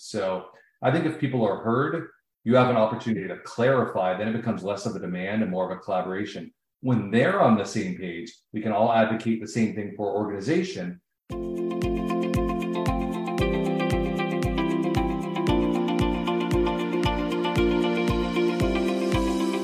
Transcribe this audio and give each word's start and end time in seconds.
So 0.00 0.46
I 0.80 0.92
think 0.92 1.06
if 1.06 1.18
people 1.18 1.44
are 1.44 1.56
heard, 1.56 2.08
you 2.44 2.54
have 2.54 2.70
an 2.70 2.76
opportunity 2.76 3.26
to 3.26 3.38
clarify, 3.38 4.16
then 4.16 4.28
it 4.28 4.36
becomes 4.36 4.62
less 4.62 4.86
of 4.86 4.94
a 4.94 5.00
demand 5.00 5.42
and 5.42 5.50
more 5.50 5.68
of 5.68 5.76
a 5.76 5.80
collaboration. 5.80 6.52
When 6.82 7.10
they're 7.10 7.40
on 7.40 7.58
the 7.58 7.64
same 7.64 7.96
page, 7.96 8.32
we 8.52 8.60
can 8.60 8.70
all 8.70 8.92
advocate 8.92 9.40
the 9.40 9.48
same 9.48 9.74
thing 9.74 9.94
for 9.96 10.14
organization. 10.14 11.00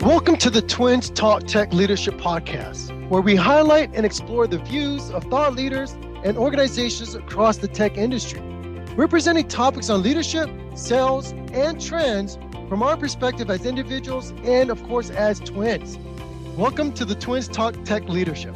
Welcome 0.02 0.36
to 0.38 0.50
the 0.50 0.64
Twins 0.66 1.10
Talk 1.10 1.46
Tech 1.46 1.72
Leadership 1.72 2.14
Podcast, 2.14 3.08
where 3.08 3.22
we 3.22 3.36
highlight 3.36 3.94
and 3.94 4.04
explore 4.04 4.48
the 4.48 4.58
views 4.58 5.12
of 5.12 5.22
thought 5.26 5.54
leaders 5.54 5.92
and 6.24 6.36
organizations 6.36 7.14
across 7.14 7.58
the 7.58 7.68
tech 7.68 7.96
industry. 7.96 8.53
We're 8.96 9.08
presenting 9.08 9.48
topics 9.48 9.90
on 9.90 10.04
leadership, 10.04 10.48
sales, 10.76 11.32
and 11.52 11.80
trends 11.80 12.38
from 12.68 12.80
our 12.80 12.96
perspective 12.96 13.50
as 13.50 13.66
individuals 13.66 14.32
and, 14.44 14.70
of 14.70 14.80
course, 14.84 15.10
as 15.10 15.40
twins. 15.40 15.98
Welcome 16.56 16.92
to 16.92 17.04
the 17.04 17.16
Twins 17.16 17.48
Talk 17.48 17.74
Tech 17.84 18.08
Leadership. 18.08 18.54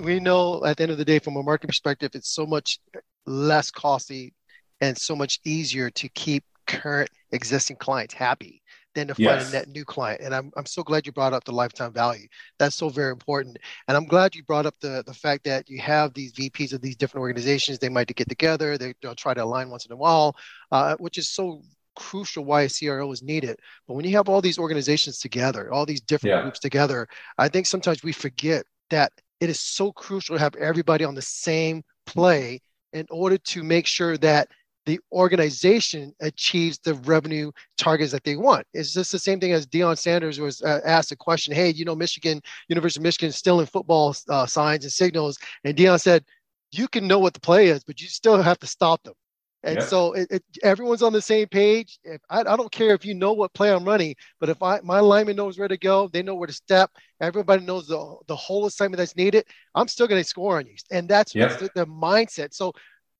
We 0.00 0.20
know 0.20 0.64
at 0.64 0.76
the 0.76 0.84
end 0.84 0.92
of 0.92 0.98
the 0.98 1.04
day, 1.04 1.18
from 1.18 1.34
a 1.34 1.42
market 1.42 1.66
perspective, 1.66 2.12
it's 2.14 2.28
so 2.28 2.46
much 2.46 2.78
less 3.26 3.72
costly 3.72 4.32
and 4.80 4.96
so 4.96 5.16
much 5.16 5.40
easier 5.44 5.90
to 5.90 6.08
keep 6.10 6.44
current 6.68 7.10
existing 7.32 7.78
clients 7.78 8.14
happy 8.14 8.61
than 8.94 9.08
to 9.08 9.14
find 9.14 9.24
yes. 9.24 9.50
a 9.50 9.56
net 9.56 9.68
new 9.68 9.84
client. 9.84 10.20
And 10.20 10.34
I'm, 10.34 10.52
I'm 10.56 10.66
so 10.66 10.82
glad 10.82 11.06
you 11.06 11.12
brought 11.12 11.32
up 11.32 11.44
the 11.44 11.52
lifetime 11.52 11.92
value. 11.92 12.26
That's 12.58 12.76
so 12.76 12.88
very 12.88 13.10
important. 13.10 13.58
And 13.88 13.96
I'm 13.96 14.06
glad 14.06 14.34
you 14.34 14.42
brought 14.42 14.66
up 14.66 14.74
the, 14.80 15.02
the 15.06 15.14
fact 15.14 15.44
that 15.44 15.68
you 15.68 15.80
have 15.80 16.14
these 16.14 16.32
VPs 16.32 16.72
of 16.72 16.80
these 16.80 16.96
different 16.96 17.22
organizations. 17.22 17.78
They 17.78 17.88
might 17.88 18.14
get 18.14 18.28
together, 18.28 18.76
they, 18.76 18.94
will 19.02 19.14
try 19.14 19.34
to 19.34 19.44
align 19.44 19.70
once 19.70 19.86
in 19.86 19.92
a 19.92 19.96
while, 19.96 20.36
uh, 20.70 20.96
which 20.98 21.18
is 21.18 21.28
so 21.28 21.62
crucial 21.94 22.44
why 22.44 22.62
a 22.62 22.68
CRO 22.68 23.10
is 23.12 23.22
needed. 23.22 23.58
But 23.86 23.94
when 23.94 24.04
you 24.04 24.16
have 24.16 24.28
all 24.28 24.40
these 24.40 24.58
organizations 24.58 25.18
together, 25.18 25.72
all 25.72 25.86
these 25.86 26.00
different 26.00 26.36
yeah. 26.36 26.42
groups 26.42 26.58
together, 26.58 27.08
I 27.38 27.48
think 27.48 27.66
sometimes 27.66 28.02
we 28.02 28.12
forget 28.12 28.64
that 28.90 29.12
it 29.40 29.50
is 29.50 29.60
so 29.60 29.92
crucial 29.92 30.36
to 30.36 30.40
have 30.40 30.54
everybody 30.56 31.04
on 31.04 31.14
the 31.14 31.22
same 31.22 31.82
play 32.06 32.60
in 32.92 33.06
order 33.10 33.38
to 33.38 33.62
make 33.62 33.86
sure 33.86 34.16
that 34.18 34.48
the 34.86 35.00
organization 35.12 36.14
achieves 36.20 36.78
the 36.78 36.94
revenue 36.94 37.52
targets 37.76 38.12
that 38.12 38.24
they 38.24 38.36
want. 38.36 38.66
It's 38.74 38.92
just 38.92 39.12
the 39.12 39.18
same 39.18 39.38
thing 39.38 39.52
as 39.52 39.66
Deion 39.66 39.96
Sanders 39.96 40.40
was 40.40 40.62
uh, 40.62 40.80
asked 40.84 41.12
a 41.12 41.16
question. 41.16 41.54
Hey, 41.54 41.70
you 41.70 41.84
know, 41.84 41.94
Michigan, 41.94 42.40
University 42.68 43.00
of 43.00 43.04
Michigan, 43.04 43.28
is 43.28 43.36
still 43.36 43.60
in 43.60 43.66
football 43.66 44.14
uh, 44.28 44.46
signs 44.46 44.84
and 44.84 44.92
signals, 44.92 45.38
and 45.64 45.76
Deion 45.76 46.00
said, 46.00 46.24
"You 46.72 46.88
can 46.88 47.06
know 47.06 47.18
what 47.18 47.34
the 47.34 47.40
play 47.40 47.68
is, 47.68 47.84
but 47.84 48.00
you 48.00 48.08
still 48.08 48.40
have 48.42 48.58
to 48.60 48.66
stop 48.66 49.02
them." 49.04 49.14
And 49.64 49.76
yep. 49.76 49.88
so 49.88 50.12
it, 50.14 50.28
it, 50.30 50.44
everyone's 50.62 51.02
on 51.02 51.12
the 51.12 51.22
same 51.22 51.46
page. 51.46 51.98
If, 52.02 52.20
I, 52.28 52.40
I, 52.40 52.56
don't 52.56 52.72
care 52.72 52.94
if 52.94 53.04
you 53.04 53.14
know 53.14 53.32
what 53.32 53.52
play 53.54 53.72
I'm 53.72 53.84
running, 53.84 54.16
but 54.40 54.48
if 54.48 54.60
I, 54.60 54.80
my 54.82 54.98
lineman 54.98 55.36
knows 55.36 55.56
where 55.56 55.68
to 55.68 55.76
go, 55.76 56.08
they 56.08 56.22
know 56.22 56.34
where 56.34 56.48
to 56.48 56.52
step. 56.52 56.90
Everybody 57.20 57.64
knows 57.64 57.86
the, 57.86 58.16
the 58.26 58.34
whole 58.34 58.66
assignment 58.66 58.98
that's 58.98 59.14
needed. 59.14 59.46
I'm 59.76 59.86
still 59.86 60.08
going 60.08 60.20
to 60.20 60.28
score 60.28 60.58
on 60.58 60.66
you, 60.66 60.74
and 60.90 61.08
that's, 61.08 61.32
yep. 61.34 61.60
the, 61.60 61.70
the 61.76 61.86
mindset. 61.86 62.54
So 62.54 62.72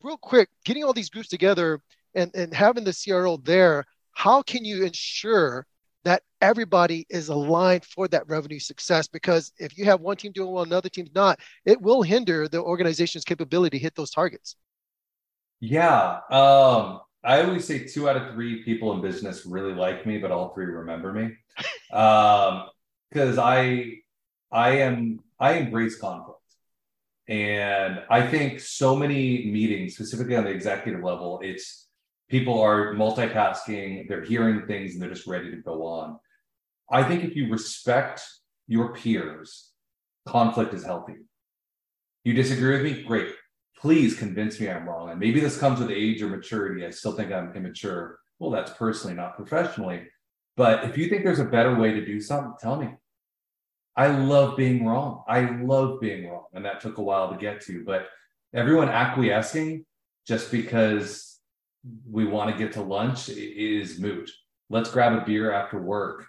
real 0.02 0.16
quick, 0.16 0.48
getting 0.64 0.84
all 0.84 0.92
these 0.92 1.10
groups 1.10 1.28
together 1.28 1.80
and, 2.14 2.30
and 2.34 2.52
having 2.52 2.84
the 2.84 2.92
CRO 2.94 3.36
there, 3.38 3.84
how 4.12 4.42
can 4.42 4.64
you 4.64 4.84
ensure 4.84 5.66
that 6.04 6.22
everybody 6.40 7.06
is 7.08 7.28
aligned 7.28 7.84
for 7.84 8.08
that 8.08 8.28
revenue 8.28 8.58
success? 8.58 9.08
Because 9.08 9.52
if 9.58 9.78
you 9.78 9.84
have 9.84 10.00
one 10.00 10.16
team 10.16 10.32
doing 10.32 10.50
well, 10.50 10.64
another 10.64 10.88
team's 10.88 11.14
not, 11.14 11.40
it 11.64 11.80
will 11.80 12.02
hinder 12.02 12.48
the 12.48 12.60
organization's 12.62 13.24
capability 13.24 13.78
to 13.78 13.82
hit 13.82 13.94
those 13.94 14.10
targets. 14.10 14.56
Yeah. 15.60 16.18
Um, 16.30 17.00
I 17.24 17.42
always 17.42 17.64
say 17.64 17.86
two 17.86 18.08
out 18.08 18.16
of 18.16 18.34
three 18.34 18.64
people 18.64 18.92
in 18.94 19.00
business 19.00 19.46
really 19.46 19.74
like 19.74 20.04
me, 20.06 20.18
but 20.18 20.32
all 20.32 20.52
three 20.54 20.66
remember 20.66 21.12
me. 21.12 21.34
Um, 21.92 22.68
because 23.10 23.36
I 23.36 23.98
I 24.50 24.78
am 24.78 25.20
I 25.38 25.54
embrace 25.54 25.98
conflict. 25.98 26.31
And 27.28 28.00
I 28.10 28.26
think 28.26 28.60
so 28.60 28.96
many 28.96 29.46
meetings, 29.46 29.94
specifically 29.94 30.36
on 30.36 30.44
the 30.44 30.50
executive 30.50 31.02
level, 31.02 31.40
it's 31.42 31.88
people 32.28 32.60
are 32.60 32.94
multitasking, 32.94 34.08
they're 34.08 34.24
hearing 34.24 34.66
things, 34.66 34.92
and 34.92 35.02
they're 35.02 35.10
just 35.10 35.26
ready 35.26 35.50
to 35.50 35.58
go 35.58 35.86
on. 35.86 36.18
I 36.90 37.04
think 37.04 37.24
if 37.24 37.36
you 37.36 37.50
respect 37.50 38.22
your 38.66 38.94
peers, 38.94 39.70
conflict 40.26 40.74
is 40.74 40.84
healthy. 40.84 41.16
You 42.24 42.34
disagree 42.34 42.72
with 42.72 42.82
me? 42.82 43.02
Great. 43.02 43.34
Please 43.78 44.16
convince 44.16 44.60
me 44.60 44.70
I'm 44.70 44.88
wrong. 44.88 45.10
And 45.10 45.18
maybe 45.18 45.40
this 45.40 45.58
comes 45.58 45.80
with 45.80 45.90
age 45.90 46.22
or 46.22 46.28
maturity. 46.28 46.86
I 46.86 46.90
still 46.90 47.12
think 47.12 47.32
I'm 47.32 47.52
immature. 47.54 48.18
Well, 48.38 48.50
that's 48.50 48.72
personally, 48.72 49.14
not 49.14 49.36
professionally. 49.36 50.02
But 50.56 50.84
if 50.84 50.96
you 50.98 51.08
think 51.08 51.24
there's 51.24 51.38
a 51.38 51.44
better 51.44 51.74
way 51.74 51.92
to 51.92 52.04
do 52.04 52.20
something, 52.20 52.54
tell 52.60 52.76
me. 52.76 52.90
I 53.96 54.06
love 54.08 54.56
being 54.56 54.86
wrong. 54.86 55.22
I 55.28 55.50
love 55.60 56.00
being 56.00 56.28
wrong. 56.28 56.44
And 56.54 56.64
that 56.64 56.80
took 56.80 56.98
a 56.98 57.02
while 57.02 57.30
to 57.30 57.36
get 57.36 57.60
to, 57.62 57.84
but 57.84 58.08
everyone 58.54 58.88
acquiescing 58.88 59.84
just 60.26 60.50
because 60.50 61.40
we 62.08 62.24
want 62.24 62.50
to 62.50 62.56
get 62.56 62.72
to 62.74 62.82
lunch 62.82 63.28
is 63.28 63.98
moot. 63.98 64.30
Let's 64.70 64.90
grab 64.90 65.12
a 65.12 65.24
beer 65.24 65.52
after 65.52 65.80
work, 65.80 66.26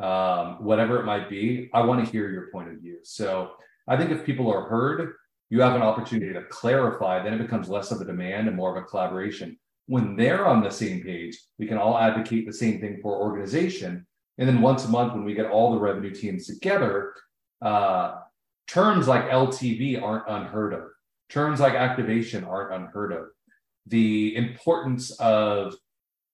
um, 0.00 0.64
whatever 0.64 0.98
it 1.00 1.04
might 1.04 1.28
be. 1.28 1.70
I 1.72 1.82
want 1.82 2.04
to 2.04 2.10
hear 2.10 2.30
your 2.30 2.50
point 2.50 2.70
of 2.70 2.78
view. 2.78 2.98
So 3.04 3.52
I 3.86 3.96
think 3.96 4.10
if 4.10 4.24
people 4.24 4.52
are 4.52 4.68
heard, 4.68 5.14
you 5.50 5.60
have 5.60 5.76
an 5.76 5.82
opportunity 5.82 6.32
to 6.32 6.42
clarify, 6.44 7.22
then 7.22 7.34
it 7.34 7.38
becomes 7.38 7.68
less 7.68 7.92
of 7.92 8.00
a 8.00 8.04
demand 8.04 8.48
and 8.48 8.56
more 8.56 8.76
of 8.76 8.82
a 8.82 8.86
collaboration. 8.86 9.56
When 9.86 10.16
they're 10.16 10.46
on 10.46 10.62
the 10.62 10.70
same 10.70 11.02
page, 11.02 11.38
we 11.58 11.66
can 11.66 11.76
all 11.76 11.98
advocate 11.98 12.46
the 12.46 12.52
same 12.52 12.80
thing 12.80 12.98
for 13.02 13.20
organization 13.20 14.06
and 14.38 14.48
then 14.48 14.60
once 14.60 14.84
a 14.84 14.88
month, 14.88 15.12
when 15.12 15.24
we 15.24 15.34
get 15.34 15.46
all 15.46 15.72
the 15.72 15.80
revenue 15.80 16.12
teams 16.12 16.46
together, 16.46 17.14
uh, 17.62 18.20
terms 18.66 19.06
like 19.06 19.30
LTV 19.30 20.02
aren't 20.02 20.28
unheard 20.28 20.72
of. 20.72 20.82
Terms 21.28 21.60
like 21.60 21.74
activation 21.74 22.44
aren't 22.44 22.72
unheard 22.72 23.12
of. 23.12 23.26
The 23.86 24.36
importance 24.36 25.10
of 25.20 25.74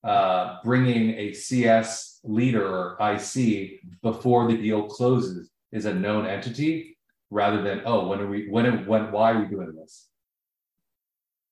uh, 0.03 0.57
bringing 0.65 1.11
a 1.11 1.33
CS 1.33 2.21
leader 2.25 2.67
or 2.67 2.97
IC 3.01 3.81
before 4.03 4.51
the 4.51 4.57
deal 4.57 4.85
closes 4.85 5.51
is 5.73 5.85
a 5.85 5.95
known 5.95 6.27
entity 6.27 6.97
rather 7.31 7.63
than 7.63 7.83
oh 7.85 8.09
when 8.09 8.21
are 8.21 8.27
we 8.27 8.49
when 8.49 8.87
when 8.87 9.13
why 9.13 9.31
are 9.31 9.41
we 9.41 9.47
doing 9.47 9.75
this 9.75 10.09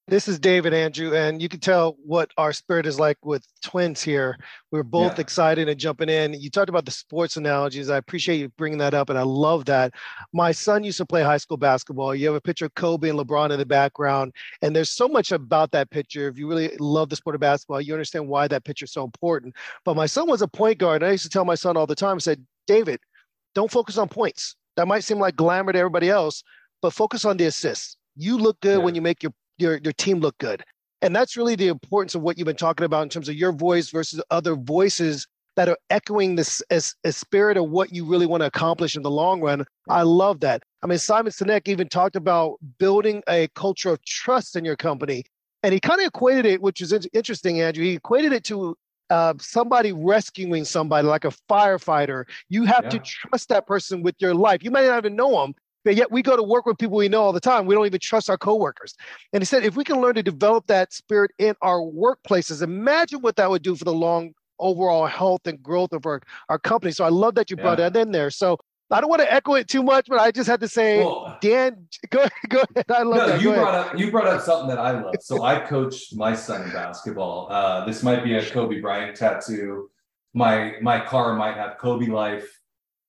this 0.08 0.26
is 0.26 0.38
David 0.38 0.72
Andrew, 0.72 1.14
and 1.14 1.42
you 1.42 1.50
can 1.50 1.60
tell 1.60 1.96
what 2.02 2.30
our 2.38 2.54
spirit 2.54 2.86
is 2.86 2.98
like 2.98 3.18
with 3.22 3.46
twins 3.62 4.00
here. 4.00 4.38
We're 4.70 4.82
both 4.82 5.16
yeah. 5.16 5.20
excited 5.20 5.68
and 5.68 5.78
jumping 5.78 6.08
in. 6.08 6.32
You 6.32 6.48
talked 6.48 6.70
about 6.70 6.86
the 6.86 6.90
sports 6.90 7.36
analogies. 7.36 7.90
I 7.90 7.98
appreciate 7.98 8.38
you 8.38 8.48
bringing 8.56 8.78
that 8.78 8.94
up, 8.94 9.10
and 9.10 9.18
I 9.18 9.22
love 9.22 9.66
that. 9.66 9.92
My 10.32 10.50
son 10.50 10.82
used 10.82 10.96
to 10.98 11.06
play 11.06 11.22
high 11.22 11.36
school 11.36 11.58
basketball. 11.58 12.14
You 12.14 12.26
have 12.26 12.36
a 12.36 12.40
picture 12.40 12.64
of 12.64 12.74
Kobe 12.74 13.10
and 13.10 13.18
LeBron 13.18 13.50
in 13.50 13.58
the 13.58 13.66
background, 13.66 14.32
and 14.62 14.74
there's 14.74 14.90
so 14.90 15.08
much 15.08 15.30
about 15.30 15.72
that 15.72 15.90
picture. 15.90 16.26
If 16.26 16.38
you 16.38 16.48
really 16.48 16.74
love 16.80 17.10
the 17.10 17.16
sport 17.16 17.34
of 17.34 17.40
basketball, 17.40 17.82
you 17.82 17.92
understand 17.92 18.26
why 18.26 18.48
that 18.48 18.64
picture 18.64 18.86
is 18.86 18.92
so 18.92 19.04
important. 19.04 19.54
But 19.84 19.94
my 19.96 20.06
son 20.06 20.26
was 20.26 20.40
a 20.40 20.48
point 20.48 20.78
guard, 20.78 21.02
and 21.02 21.08
I 21.08 21.12
used 21.12 21.24
to 21.24 21.30
tell 21.30 21.44
my 21.44 21.54
son 21.54 21.76
all 21.76 21.86
the 21.86 21.94
time, 21.94 22.16
I 22.16 22.18
said, 22.20 22.44
David, 22.66 23.00
don't 23.54 23.70
focus 23.70 23.98
on 23.98 24.08
points. 24.08 24.56
That 24.76 24.88
might 24.88 25.04
seem 25.04 25.18
like 25.18 25.36
glamour 25.36 25.72
to 25.72 25.78
everybody 25.78 26.08
else, 26.08 26.42
but 26.80 26.94
focus 26.94 27.26
on 27.26 27.36
the 27.36 27.44
assists. 27.44 27.96
You 28.16 28.36
look 28.36 28.60
good 28.60 28.78
yeah. 28.78 28.84
when 28.84 28.94
you 28.94 29.02
make 29.02 29.22
your 29.22 29.32
your 29.58 29.78
your 29.82 29.92
team 29.92 30.20
look 30.20 30.38
good. 30.38 30.62
And 31.00 31.14
that's 31.14 31.36
really 31.36 31.54
the 31.54 31.68
importance 31.68 32.14
of 32.14 32.22
what 32.22 32.38
you've 32.38 32.46
been 32.46 32.56
talking 32.56 32.84
about 32.84 33.02
in 33.02 33.08
terms 33.08 33.28
of 33.28 33.36
your 33.36 33.52
voice 33.52 33.90
versus 33.90 34.20
other 34.30 34.56
voices 34.56 35.26
that 35.58 35.68
are 35.68 35.78
echoing 35.90 36.36
this 36.36 36.60
as 36.70 36.94
a 37.04 37.12
spirit 37.12 37.56
of 37.56 37.68
what 37.70 37.92
you 37.92 38.04
really 38.04 38.26
want 38.26 38.42
to 38.42 38.46
accomplish 38.46 38.96
in 38.96 39.02
the 39.02 39.10
long 39.10 39.40
run. 39.40 39.64
I 39.88 40.02
love 40.02 40.40
that. 40.40 40.62
I 40.82 40.86
mean, 40.86 40.98
Simon 40.98 41.32
Sinek 41.32 41.66
even 41.66 41.88
talked 41.88 42.14
about 42.14 42.58
building 42.78 43.22
a 43.28 43.48
culture 43.56 43.90
of 43.90 44.04
trust 44.04 44.54
in 44.54 44.64
your 44.64 44.76
company. 44.76 45.24
And 45.64 45.74
he 45.74 45.80
kind 45.80 46.00
of 46.00 46.06
equated 46.06 46.46
it, 46.46 46.62
which 46.62 46.80
is 46.80 46.92
interesting, 47.12 47.60
Andrew. 47.60 47.84
He 47.84 47.94
equated 47.94 48.32
it 48.32 48.44
to 48.44 48.76
uh, 49.10 49.34
somebody 49.40 49.90
rescuing 49.92 50.64
somebody, 50.64 51.08
like 51.08 51.24
a 51.24 51.32
firefighter. 51.50 52.24
You 52.48 52.64
have 52.64 52.84
yeah. 52.84 52.90
to 52.90 52.98
trust 53.00 53.48
that 53.48 53.66
person 53.66 54.02
with 54.02 54.14
your 54.20 54.34
life. 54.34 54.62
You 54.62 54.70
might 54.70 54.86
not 54.86 54.98
even 54.98 55.16
know 55.16 55.40
them, 55.40 55.54
but 55.84 55.96
yet 55.96 56.10
we 56.10 56.22
go 56.22 56.36
to 56.36 56.42
work 56.42 56.66
with 56.66 56.78
people 56.78 56.96
we 56.96 57.08
know 57.08 57.22
all 57.22 57.32
the 57.32 57.40
time. 57.40 57.66
We 57.66 57.74
don't 57.74 57.86
even 57.86 58.00
trust 58.00 58.28
our 58.28 58.38
coworkers. 58.38 58.94
And 59.32 59.40
he 59.40 59.44
said, 59.44 59.64
if 59.64 59.76
we 59.76 59.84
can 59.84 60.00
learn 60.00 60.14
to 60.16 60.22
develop 60.22 60.66
that 60.66 60.92
spirit 60.92 61.30
in 61.38 61.54
our 61.62 61.80
workplaces, 61.80 62.62
imagine 62.62 63.20
what 63.20 63.36
that 63.36 63.48
would 63.48 63.62
do 63.62 63.74
for 63.76 63.84
the 63.84 63.92
long 63.92 64.32
overall 64.58 65.06
health 65.06 65.46
and 65.46 65.62
growth 65.62 65.92
of 65.92 66.04
our, 66.06 66.20
our 66.48 66.58
company. 66.58 66.92
So 66.92 67.04
I 67.04 67.10
love 67.10 67.34
that 67.36 67.50
you 67.50 67.56
brought 67.56 67.78
yeah. 67.78 67.88
that 67.88 68.00
in 68.00 68.10
there. 68.10 68.30
So 68.30 68.58
I 68.90 69.00
don't 69.00 69.10
want 69.10 69.20
to 69.20 69.32
echo 69.32 69.54
it 69.54 69.68
too 69.68 69.82
much, 69.82 70.06
but 70.08 70.18
I 70.18 70.30
just 70.30 70.48
had 70.48 70.60
to 70.60 70.68
say, 70.68 71.00
well, 71.00 71.36
Dan, 71.40 71.86
go, 72.10 72.26
go 72.48 72.64
ahead. 72.74 72.86
I 72.90 73.02
love 73.02 73.18
no, 73.18 73.26
that. 73.28 73.42
You 73.42 73.52
brought 73.52 73.74
up 73.74 73.98
you 73.98 74.10
brought 74.10 74.26
up 74.26 74.40
something 74.42 74.68
that 74.68 74.78
I 74.78 75.00
love. 75.00 75.14
So 75.20 75.42
I 75.42 75.60
coach 75.60 76.14
my 76.14 76.34
son 76.34 76.62
in 76.62 76.72
basketball. 76.72 77.48
Uh, 77.50 77.84
this 77.84 78.02
might 78.02 78.24
be 78.24 78.34
a 78.34 78.44
Kobe 78.44 78.80
Bryant 78.80 79.16
tattoo. 79.16 79.90
My 80.34 80.74
my 80.80 81.00
car 81.00 81.34
might 81.34 81.56
have 81.56 81.78
Kobe 81.78 82.06
Life 82.06 82.48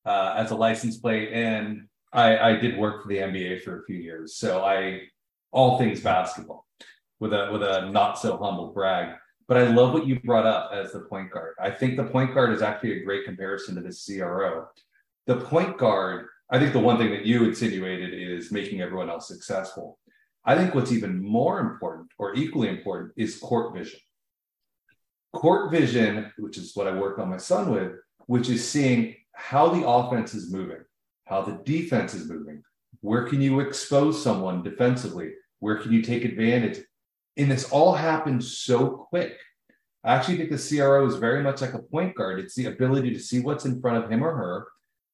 uh, 0.06 0.36
as 0.38 0.51
a 0.51 0.56
license 0.56 0.98
plate, 0.98 1.31
and 1.31 1.88
I, 2.12 2.38
I 2.38 2.54
did 2.56 2.78
work 2.78 3.04
for 3.04 3.10
the 3.10 3.18
NBA 3.18 3.62
for 3.62 3.82
a 3.82 3.86
few 3.86 3.98
years, 3.98 4.36
so 4.36 4.64
I 4.64 5.02
all 5.52 5.78
things 5.78 6.02
basketball. 6.02 6.66
with 7.20 7.34
a 7.34 7.50
with 7.52 7.64
a 7.64 7.90
not 7.90 8.18
so 8.18 8.38
humble 8.38 8.72
brag. 8.74 9.16
But 9.48 9.58
I 9.58 9.64
love 9.64 9.94
what 9.94 10.06
you 10.06 10.20
brought 10.20 10.46
up 10.46 10.72
as 10.72 10.92
the 10.92 11.00
point 11.00 11.32
guard. 11.32 11.56
I 11.60 11.72
think 11.72 11.98
the 11.98 12.04
point 12.04 12.36
guard 12.36 12.54
is 12.54 12.62
actually 12.62 13.02
a 13.02 13.04
great 13.04 13.26
comparison 13.26 13.76
to 13.76 13.82
the 13.82 13.90
CRO. 13.90 14.68
The 15.26 15.38
point 15.38 15.76
guard, 15.78 16.28
I 16.52 16.60
think 16.60 16.72
the 16.72 16.80
one 16.80 17.00
thing 17.00 17.10
that 17.10 17.26
you 17.26 17.46
insinuated 17.46 18.14
is 18.14 18.52
making 18.52 18.82
everyone 18.82 19.10
else 19.10 19.28
successful. 19.28 19.98
I 20.46 20.56
think 20.56 20.76
what's 20.76 20.92
even 20.92 21.22
more 21.22 21.60
important 21.60 22.10
or 22.20 22.36
equally 22.36 22.70
important 22.70 23.14
is 23.18 23.38
court 23.38 23.76
vision. 23.76 24.00
Court 25.34 25.72
vision, 25.72 26.32
which 26.38 26.58
is 26.58 26.76
what 26.76 26.88
I 26.88 26.96
work 26.96 27.18
on 27.18 27.30
my 27.30 27.38
son 27.38 27.72
with, 27.72 27.94
which 28.28 28.50
is 28.50 28.68
seeing 28.68 29.16
how 29.34 29.70
the 29.70 29.88
offense 29.88 30.36
is 30.36 30.52
moving, 30.52 30.84
how 31.30 31.44
the 31.44 31.60
defense 31.64 32.14
is 32.14 32.28
moving. 32.28 32.64
Where 33.02 33.24
can 33.24 33.42
you 33.42 33.60
expose 33.60 34.22
someone 34.22 34.64
defensively? 34.64 35.34
Where 35.60 35.78
can 35.78 35.94
you 35.94 36.02
take 36.02 36.26
advantage? 36.26 36.84
And 37.38 37.52
this 37.52 37.70
all 37.70 37.94
happens 37.94 38.58
so 38.58 38.90
quick. 39.10 39.38
I 40.04 40.16
actually 40.16 40.38
think 40.38 40.50
the 40.50 40.78
CRO 40.78 41.06
is 41.06 41.16
very 41.16 41.44
much 41.44 41.62
like 41.62 41.74
a 41.74 41.80
point 41.80 42.16
guard. 42.16 42.40
It's 42.40 42.56
the 42.56 42.66
ability 42.66 43.14
to 43.14 43.20
see 43.20 43.42
what's 43.42 43.66
in 43.66 43.80
front 43.80 44.04
of 44.04 44.10
him 44.10 44.24
or 44.24 44.36
her, 44.36 44.68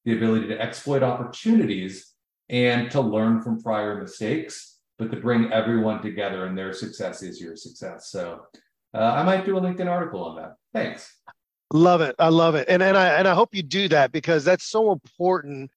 the 0.04 0.16
ability 0.16 0.48
to 0.48 0.60
exploit 0.60 1.02
opportunities, 1.02 2.12
and 2.48 2.90
to 2.92 3.00
learn 3.00 3.42
from 3.42 3.60
prior 3.62 4.00
mistakes, 4.00 4.78
but 4.98 5.10
to 5.10 5.16
bring 5.16 5.52
everyone 5.52 6.00
together 6.00 6.46
and 6.46 6.56
their 6.56 6.72
success 6.72 7.22
is 7.22 7.40
your 7.40 7.56
success. 7.56 8.10
So 8.10 8.42
uh, 8.94 8.98
I 8.98 9.22
might 9.24 9.44
do 9.44 9.58
a 9.58 9.60
LinkedIn 9.60 9.88
article 9.88 10.24
on 10.24 10.36
that. 10.36 10.54
Thanks. 10.72 11.12
Love 11.72 12.00
it. 12.00 12.14
I 12.18 12.28
love 12.28 12.54
it. 12.54 12.68
And 12.68 12.82
and 12.82 12.96
I 12.96 13.08
and 13.18 13.26
I 13.26 13.34
hope 13.34 13.54
you 13.54 13.62
do 13.62 13.88
that 13.88 14.12
because 14.12 14.44
that's 14.44 14.64
so 14.64 14.92
important. 14.92 15.70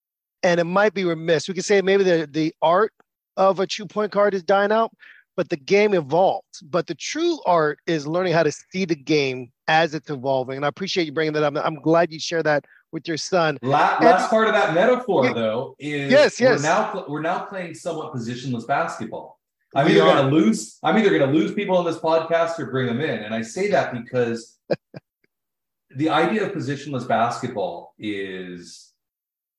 And 0.43 0.59
it 0.59 0.65
might 0.65 0.93
be 0.93 1.03
remiss. 1.03 1.47
We 1.47 1.53
could 1.53 1.65
say 1.65 1.81
maybe 1.81 2.03
the 2.03 2.27
the 2.29 2.53
art 2.61 2.93
of 3.37 3.59
a 3.59 3.67
two 3.67 3.85
point 3.85 4.11
guard 4.11 4.33
is 4.33 4.43
dying 4.43 4.71
out, 4.71 4.91
but 5.35 5.49
the 5.49 5.57
game 5.57 5.93
evolved. 5.93 6.59
But 6.63 6.87
the 6.87 6.95
true 6.95 7.39
art 7.45 7.79
is 7.87 8.07
learning 8.07 8.33
how 8.33 8.43
to 8.43 8.51
see 8.51 8.85
the 8.85 8.95
game 8.95 9.51
as 9.67 9.93
it's 9.93 10.09
evolving. 10.09 10.57
And 10.57 10.65
I 10.65 10.67
appreciate 10.67 11.05
you 11.05 11.11
bringing 11.11 11.33
that 11.33 11.43
up. 11.43 11.53
I'm 11.63 11.81
glad 11.81 12.11
you 12.11 12.19
share 12.19 12.43
that 12.43 12.65
with 12.91 13.07
your 13.07 13.17
son. 13.17 13.57
Last, 13.61 14.01
last 14.03 14.29
part 14.29 14.47
of 14.47 14.53
that 14.53 14.73
metaphor, 14.73 15.25
yeah, 15.25 15.33
though, 15.33 15.75
is 15.79 16.11
yes, 16.11 16.39
yes. 16.39 16.59
We're 16.59 16.63
now 16.63 17.05
we're 17.07 17.21
now 17.21 17.45
playing 17.45 17.75
somewhat 17.75 18.13
positionless 18.13 18.67
basketball. 18.67 19.39
I'm 19.75 19.87
either 19.87 19.99
going 19.99 20.29
to 20.29 20.35
lose. 20.35 20.79
I'm 20.81 20.97
either 20.97 21.09
going 21.17 21.31
to 21.31 21.37
lose 21.37 21.53
people 21.53 21.77
on 21.77 21.85
this 21.85 21.97
podcast 21.97 22.57
or 22.59 22.71
bring 22.71 22.87
them 22.87 22.99
in, 23.01 23.23
and 23.23 23.33
I 23.33 23.41
say 23.41 23.69
that 23.69 23.93
because 23.93 24.57
the 25.95 26.09
idea 26.09 26.45
of 26.45 26.53
positionless 26.53 27.07
basketball 27.07 27.93
is 27.99 28.88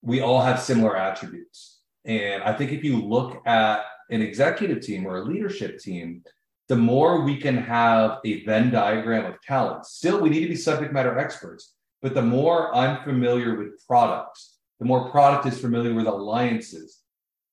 we 0.02 0.20
all 0.20 0.40
have 0.40 0.60
similar 0.60 0.96
attributes. 0.96 1.80
And 2.04 2.42
I 2.42 2.52
think 2.52 2.72
if 2.72 2.82
you 2.82 3.00
look 3.00 3.42
at 3.46 3.82
an 4.10 4.22
executive 4.22 4.80
team 4.80 5.06
or 5.06 5.18
a 5.18 5.24
leadership 5.24 5.78
team, 5.78 6.22
the 6.68 6.76
more 6.76 7.22
we 7.22 7.36
can 7.36 7.56
have 7.56 8.18
a 8.24 8.44
Venn 8.44 8.70
diagram 8.70 9.26
of 9.26 9.40
talent, 9.42 9.86
still 9.86 10.20
we 10.20 10.30
need 10.30 10.40
to 10.40 10.48
be 10.48 10.56
subject 10.56 10.92
matter 10.92 11.18
experts, 11.18 11.74
but 12.00 12.14
the 12.14 12.22
more 12.22 12.74
I'm 12.74 13.02
familiar 13.04 13.56
with 13.56 13.84
products, 13.86 14.58
the 14.78 14.86
more 14.86 15.10
product 15.10 15.46
is 15.46 15.60
familiar 15.60 15.92
with 15.94 16.06
alliances, 16.06 17.00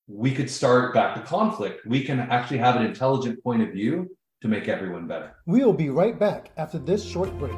we 0.07 0.33
could 0.33 0.49
start 0.49 0.93
back 0.93 1.15
to 1.15 1.21
conflict. 1.21 1.85
We 1.85 2.03
can 2.03 2.19
actually 2.19 2.59
have 2.59 2.77
an 2.77 2.85
intelligent 2.85 3.43
point 3.43 3.61
of 3.61 3.73
view 3.73 4.15
to 4.41 4.47
make 4.47 4.67
everyone 4.67 5.07
better. 5.07 5.35
We 5.45 5.65
will 5.65 5.73
be 5.73 5.89
right 5.89 6.17
back 6.17 6.51
after 6.55 6.77
this 6.77 7.03
short 7.03 7.37
break. 7.37 7.57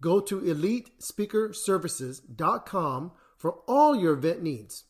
Go 0.00 0.20
to 0.20 0.40
elitespeakerservices.com 0.40 3.12
for 3.36 3.58
all 3.66 3.96
your 3.96 4.14
event 4.14 4.42
needs. 4.42 4.84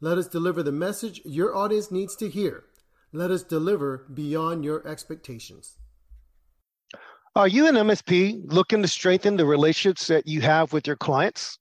Let 0.00 0.18
us 0.18 0.28
deliver 0.28 0.62
the 0.62 0.72
message 0.72 1.22
your 1.24 1.56
audience 1.56 1.90
needs 1.90 2.14
to 2.16 2.28
hear. 2.28 2.64
Let 3.12 3.30
us 3.30 3.42
deliver 3.42 4.06
beyond 4.12 4.64
your 4.64 4.86
expectations. 4.86 5.78
Are 7.34 7.48
you 7.48 7.66
an 7.66 7.76
MSP 7.76 8.52
looking 8.52 8.82
to 8.82 8.88
strengthen 8.88 9.36
the 9.36 9.46
relationships 9.46 10.06
that 10.08 10.26
you 10.26 10.42
have 10.42 10.72
with 10.72 10.86
your 10.86 10.96
clients? 10.96 11.58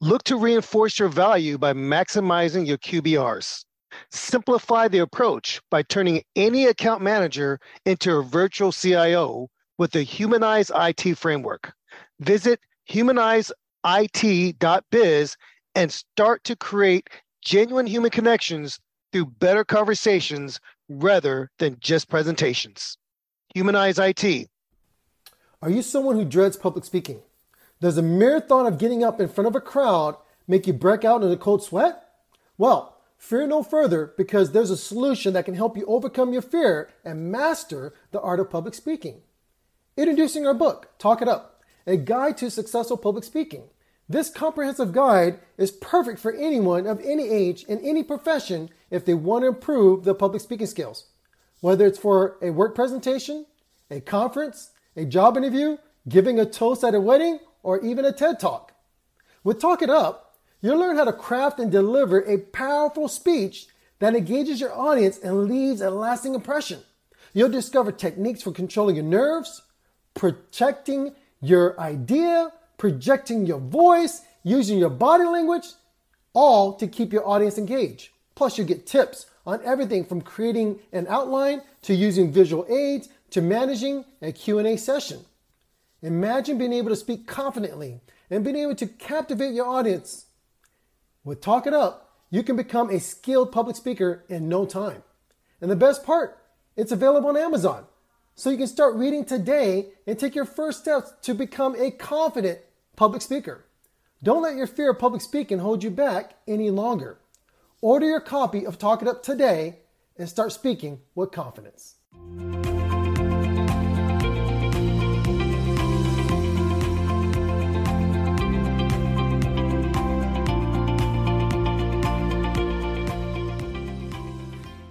Look 0.00 0.22
to 0.24 0.36
reinforce 0.36 0.98
your 0.98 1.08
value 1.08 1.58
by 1.58 1.72
maximizing 1.72 2.66
your 2.66 2.78
QBRs. 2.78 3.64
Simplify 4.10 4.88
the 4.88 5.00
approach 5.00 5.60
by 5.70 5.82
turning 5.82 6.22
any 6.36 6.66
account 6.66 7.02
manager 7.02 7.58
into 7.84 8.16
a 8.16 8.22
virtual 8.22 8.72
CIO 8.72 9.48
with 9.78 9.90
the 9.90 10.02
Humanize 10.02 10.70
IT 10.74 11.18
framework. 11.18 11.72
Visit 12.20 12.60
humanizeit.biz 12.88 15.36
and 15.74 15.92
start 15.92 16.44
to 16.44 16.54
create 16.56 17.10
genuine 17.42 17.86
human 17.86 18.10
connections 18.10 18.78
through 19.12 19.26
better 19.26 19.64
conversations 19.64 20.60
rather 20.88 21.50
than 21.58 21.76
just 21.80 22.08
presentations. 22.10 22.96
Humanize 23.54 23.98
IT. 23.98 24.48
Are 25.62 25.70
you 25.70 25.82
someone 25.82 26.16
who 26.16 26.24
dreads 26.24 26.56
public 26.56 26.84
speaking? 26.84 27.20
Does 27.80 27.96
the 27.96 28.02
mere 28.02 28.40
thought 28.40 28.66
of 28.66 28.78
getting 28.78 29.02
up 29.02 29.20
in 29.20 29.28
front 29.28 29.48
of 29.48 29.56
a 29.56 29.60
crowd 29.60 30.16
make 30.46 30.66
you 30.66 30.74
break 30.74 31.04
out 31.04 31.22
in 31.22 31.30
a 31.30 31.36
cold 31.36 31.62
sweat? 31.62 32.02
Well, 32.58 32.98
fear 33.16 33.46
no 33.46 33.62
further 33.62 34.12
because 34.16 34.52
there's 34.52 34.70
a 34.70 34.76
solution 34.76 35.32
that 35.32 35.46
can 35.46 35.54
help 35.54 35.76
you 35.76 35.86
overcome 35.86 36.32
your 36.32 36.42
fear 36.42 36.90
and 37.04 37.32
master 37.32 37.94
the 38.10 38.20
art 38.20 38.40
of 38.40 38.50
public 38.50 38.74
speaking. 38.74 39.22
Introducing 39.96 40.46
our 40.46 40.54
book, 40.54 40.90
Talk 40.98 41.22
It 41.22 41.28
Up 41.28 41.59
a 41.86 41.96
guide 41.96 42.36
to 42.38 42.50
successful 42.50 42.96
public 42.96 43.24
speaking. 43.24 43.64
This 44.08 44.28
comprehensive 44.28 44.92
guide 44.92 45.38
is 45.56 45.70
perfect 45.70 46.18
for 46.18 46.32
anyone 46.32 46.86
of 46.86 47.00
any 47.00 47.28
age 47.28 47.62
in 47.64 47.78
any 47.78 48.02
profession 48.02 48.70
if 48.90 49.04
they 49.04 49.14
want 49.14 49.44
to 49.44 49.48
improve 49.48 50.04
their 50.04 50.14
public 50.14 50.42
speaking 50.42 50.66
skills. 50.66 51.06
Whether 51.60 51.86
it's 51.86 51.98
for 51.98 52.36
a 52.42 52.50
work 52.50 52.74
presentation, 52.74 53.46
a 53.90 54.00
conference, 54.00 54.70
a 54.96 55.04
job 55.04 55.36
interview, 55.36 55.76
giving 56.08 56.40
a 56.40 56.44
toast 56.44 56.82
at 56.82 56.94
a 56.94 57.00
wedding, 57.00 57.38
or 57.62 57.80
even 57.84 58.04
a 58.04 58.12
TED 58.12 58.40
Talk. 58.40 58.72
With 59.44 59.60
Talk 59.60 59.82
It 59.82 59.90
Up, 59.90 60.38
you'll 60.60 60.78
learn 60.78 60.96
how 60.96 61.04
to 61.04 61.12
craft 61.12 61.60
and 61.60 61.70
deliver 61.70 62.20
a 62.20 62.38
powerful 62.38 63.06
speech 63.06 63.66
that 64.00 64.16
engages 64.16 64.60
your 64.60 64.76
audience 64.76 65.18
and 65.18 65.44
leaves 65.44 65.80
a 65.80 65.90
lasting 65.90 66.34
impression. 66.34 66.80
You'll 67.32 67.50
discover 67.50 67.92
techniques 67.92 68.42
for 68.42 68.50
controlling 68.50 68.96
your 68.96 69.04
nerves, 69.04 69.62
protecting 70.14 71.14
your 71.40 71.78
idea, 71.80 72.52
projecting 72.78 73.46
your 73.46 73.60
voice, 73.60 74.22
using 74.42 74.78
your 74.78 74.90
body 74.90 75.24
language, 75.24 75.66
all 76.32 76.74
to 76.74 76.86
keep 76.86 77.12
your 77.12 77.26
audience 77.26 77.58
engaged. 77.58 78.10
Plus, 78.34 78.58
you 78.58 78.64
get 78.64 78.86
tips 78.86 79.26
on 79.46 79.60
everything 79.64 80.04
from 80.04 80.20
creating 80.20 80.78
an 80.92 81.06
outline 81.08 81.62
to 81.82 81.94
using 81.94 82.32
visual 82.32 82.66
aids 82.70 83.08
to 83.30 83.40
managing 83.40 84.04
a 84.22 84.32
Q&A 84.32 84.76
session. 84.76 85.20
Imagine 86.02 86.58
being 86.58 86.72
able 86.72 86.90
to 86.90 86.96
speak 86.96 87.26
confidently 87.26 88.00
and 88.30 88.44
being 88.44 88.56
able 88.56 88.74
to 88.74 88.86
captivate 88.86 89.54
your 89.54 89.66
audience. 89.66 90.26
With 91.24 91.40
Talk 91.40 91.66
It 91.66 91.74
Up, 91.74 92.10
you 92.30 92.42
can 92.42 92.56
become 92.56 92.90
a 92.90 93.00
skilled 93.00 93.52
public 93.52 93.76
speaker 93.76 94.24
in 94.28 94.48
no 94.48 94.64
time. 94.64 95.02
And 95.60 95.70
the 95.70 95.76
best 95.76 96.04
part, 96.04 96.38
it's 96.76 96.92
available 96.92 97.28
on 97.28 97.36
Amazon 97.36 97.84
so 98.40 98.48
you 98.48 98.56
can 98.56 98.66
start 98.66 98.94
reading 98.94 99.22
today 99.22 99.88
and 100.06 100.18
take 100.18 100.34
your 100.34 100.46
first 100.46 100.80
steps 100.80 101.12
to 101.20 101.34
become 101.34 101.76
a 101.76 101.90
confident 101.90 102.58
public 102.96 103.20
speaker. 103.20 103.66
Don't 104.22 104.42
let 104.42 104.56
your 104.56 104.66
fear 104.66 104.92
of 104.92 104.98
public 104.98 105.20
speaking 105.20 105.58
hold 105.58 105.84
you 105.84 105.90
back 105.90 106.38
any 106.48 106.70
longer. 106.70 107.18
Order 107.82 108.06
your 108.06 108.20
copy 108.20 108.64
of 108.66 108.78
Talk 108.78 109.02
It 109.02 109.08
Up 109.08 109.22
today 109.22 109.80
and 110.16 110.26
start 110.26 110.52
speaking 110.52 111.00
with 111.14 111.32
confidence. 111.32 111.96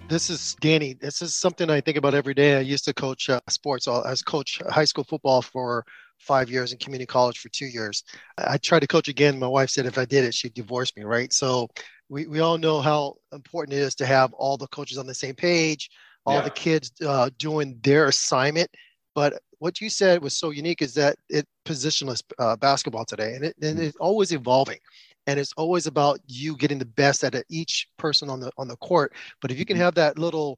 This 0.09 0.29
is 0.29 0.55
Danny. 0.59 0.93
This 0.93 1.21
is 1.21 1.35
something 1.35 1.69
I 1.69 1.79
think 1.79 1.95
about 1.95 2.15
every 2.15 2.33
day. 2.33 2.57
I 2.57 2.61
used 2.61 2.83
to 2.85 2.93
coach 2.93 3.29
uh, 3.29 3.39
sports. 3.47 3.87
I 3.87 4.09
was 4.09 4.23
coach 4.23 4.59
high 4.69 4.85
school 4.85 5.03
football 5.03 5.41
for 5.41 5.85
five 6.17 6.49
years 6.49 6.71
and 6.71 6.81
community 6.81 7.05
college 7.05 7.37
for 7.37 7.49
two 7.49 7.67
years. 7.67 8.03
I 8.37 8.57
tried 8.57 8.79
to 8.79 8.87
coach 8.87 9.07
again. 9.07 9.39
My 9.39 9.47
wife 9.47 9.69
said 9.69 9.85
if 9.85 9.97
I 9.97 10.05
did 10.05 10.25
it, 10.25 10.33
she'd 10.33 10.55
divorce 10.55 10.91
me, 10.97 11.03
right? 11.03 11.31
So 11.31 11.69
we, 12.09 12.25
we 12.25 12.39
all 12.39 12.57
know 12.57 12.81
how 12.81 13.15
important 13.31 13.77
it 13.77 13.81
is 13.81 13.95
to 13.95 14.05
have 14.05 14.33
all 14.33 14.57
the 14.57 14.67
coaches 14.67 14.97
on 14.97 15.05
the 15.05 15.13
same 15.13 15.35
page, 15.35 15.89
all 16.25 16.35
yeah. 16.35 16.41
the 16.41 16.49
kids 16.49 16.91
uh, 17.05 17.29
doing 17.37 17.79
their 17.83 18.07
assignment. 18.07 18.69
But 19.13 19.41
what 19.59 19.79
you 19.79 19.89
said 19.89 20.23
was 20.23 20.37
so 20.37 20.49
unique 20.49 20.81
is 20.81 20.93
that 20.95 21.17
it 21.29 21.47
positionless 21.65 22.23
uh, 22.39 22.55
basketball 22.55 23.05
today, 23.05 23.35
and, 23.35 23.45
it, 23.45 23.55
and 23.61 23.77
mm-hmm. 23.77 23.85
it's 23.85 23.97
always 23.97 24.31
evolving 24.31 24.79
and 25.29 25.39
it's 25.39 25.53
always 25.57 25.85
about 25.85 26.19
you 26.25 26.57
getting 26.57 26.79
the 26.79 26.85
best 26.85 27.23
out 27.23 27.35
of 27.35 27.43
each 27.49 27.87
person 27.97 28.31
on 28.31 28.39
the 28.39 28.51
on 28.57 28.67
the 28.67 28.75
court. 28.77 29.13
But 29.41 29.51
if 29.51 29.59
you 29.59 29.65
can 29.65 29.75
mm-hmm. 29.75 29.83
have 29.83 29.95
that 29.95 30.17
little 30.17 30.57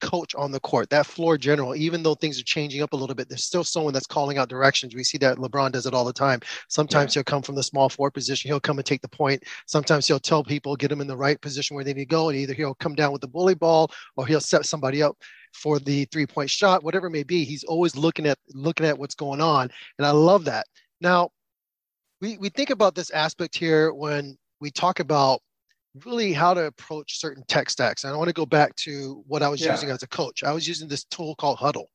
coach 0.00 0.34
on 0.34 0.50
the 0.50 0.58
court 0.58 0.90
that 0.90 1.06
floor 1.06 1.38
general 1.38 1.76
even 1.76 2.02
though 2.02 2.16
things 2.16 2.36
are 2.36 2.42
changing 2.42 2.82
up 2.82 2.92
a 2.92 2.96
little 2.96 3.14
bit 3.14 3.28
there's 3.28 3.44
still 3.44 3.62
someone 3.62 3.94
that's 3.94 4.06
calling 4.06 4.36
out 4.36 4.48
directions. 4.48 4.96
We 4.96 5.04
see 5.04 5.18
that 5.18 5.38
lebron 5.38 5.70
does 5.70 5.86
it 5.86 5.94
all 5.94 6.04
the 6.04 6.12
time. 6.12 6.40
Sometimes 6.68 7.14
yeah. 7.14 7.20
he'll 7.20 7.24
come 7.24 7.42
from 7.42 7.54
the 7.54 7.62
small 7.62 7.88
forward 7.88 8.10
position. 8.10 8.48
He'll 8.48 8.58
come 8.58 8.78
and 8.78 8.86
take 8.86 9.00
the 9.00 9.08
point. 9.08 9.44
Sometimes 9.66 10.08
he'll 10.08 10.18
tell 10.18 10.42
people 10.42 10.74
get 10.74 10.88
them 10.88 11.00
in 11.00 11.06
the 11.06 11.16
right 11.16 11.40
position 11.40 11.76
where 11.76 11.84
they 11.84 11.94
need 11.94 12.00
to 12.00 12.06
go 12.06 12.30
and 12.30 12.38
either 12.38 12.52
he'll 12.52 12.74
come 12.74 12.96
down 12.96 13.12
with 13.12 13.20
the 13.20 13.28
bully 13.28 13.54
ball 13.54 13.92
or 14.16 14.26
he'll 14.26 14.40
set 14.40 14.66
somebody 14.66 15.02
up 15.02 15.16
for 15.52 15.78
the 15.78 16.04
three 16.06 16.26
point 16.26 16.50
shot 16.50 16.82
whatever 16.82 17.06
it 17.06 17.10
may 17.10 17.22
be. 17.22 17.44
He's 17.44 17.64
always 17.64 17.94
looking 17.96 18.26
at 18.26 18.38
looking 18.54 18.86
at 18.86 18.98
what's 18.98 19.14
going 19.14 19.40
on 19.40 19.70
and 19.98 20.06
i 20.06 20.10
love 20.10 20.44
that. 20.46 20.66
Now 21.00 21.30
we, 22.22 22.38
we 22.38 22.48
think 22.48 22.70
about 22.70 22.94
this 22.94 23.10
aspect 23.10 23.54
here 23.54 23.92
when 23.92 24.38
we 24.60 24.70
talk 24.70 25.00
about 25.00 25.40
really 26.06 26.32
how 26.32 26.54
to 26.54 26.66
approach 26.66 27.18
certain 27.18 27.42
tech 27.48 27.68
stacks. 27.68 28.04
And 28.04 28.14
I 28.14 28.16
want 28.16 28.28
to 28.28 28.34
go 28.34 28.46
back 28.46 28.74
to 28.76 29.22
what 29.26 29.42
I 29.42 29.48
was 29.48 29.60
yeah. 29.60 29.72
using 29.72 29.90
as 29.90 30.04
a 30.04 30.06
coach. 30.06 30.44
I 30.44 30.52
was 30.52 30.66
using 30.66 30.88
this 30.88 31.04
tool 31.04 31.34
called 31.34 31.58
Huddle. 31.58 31.90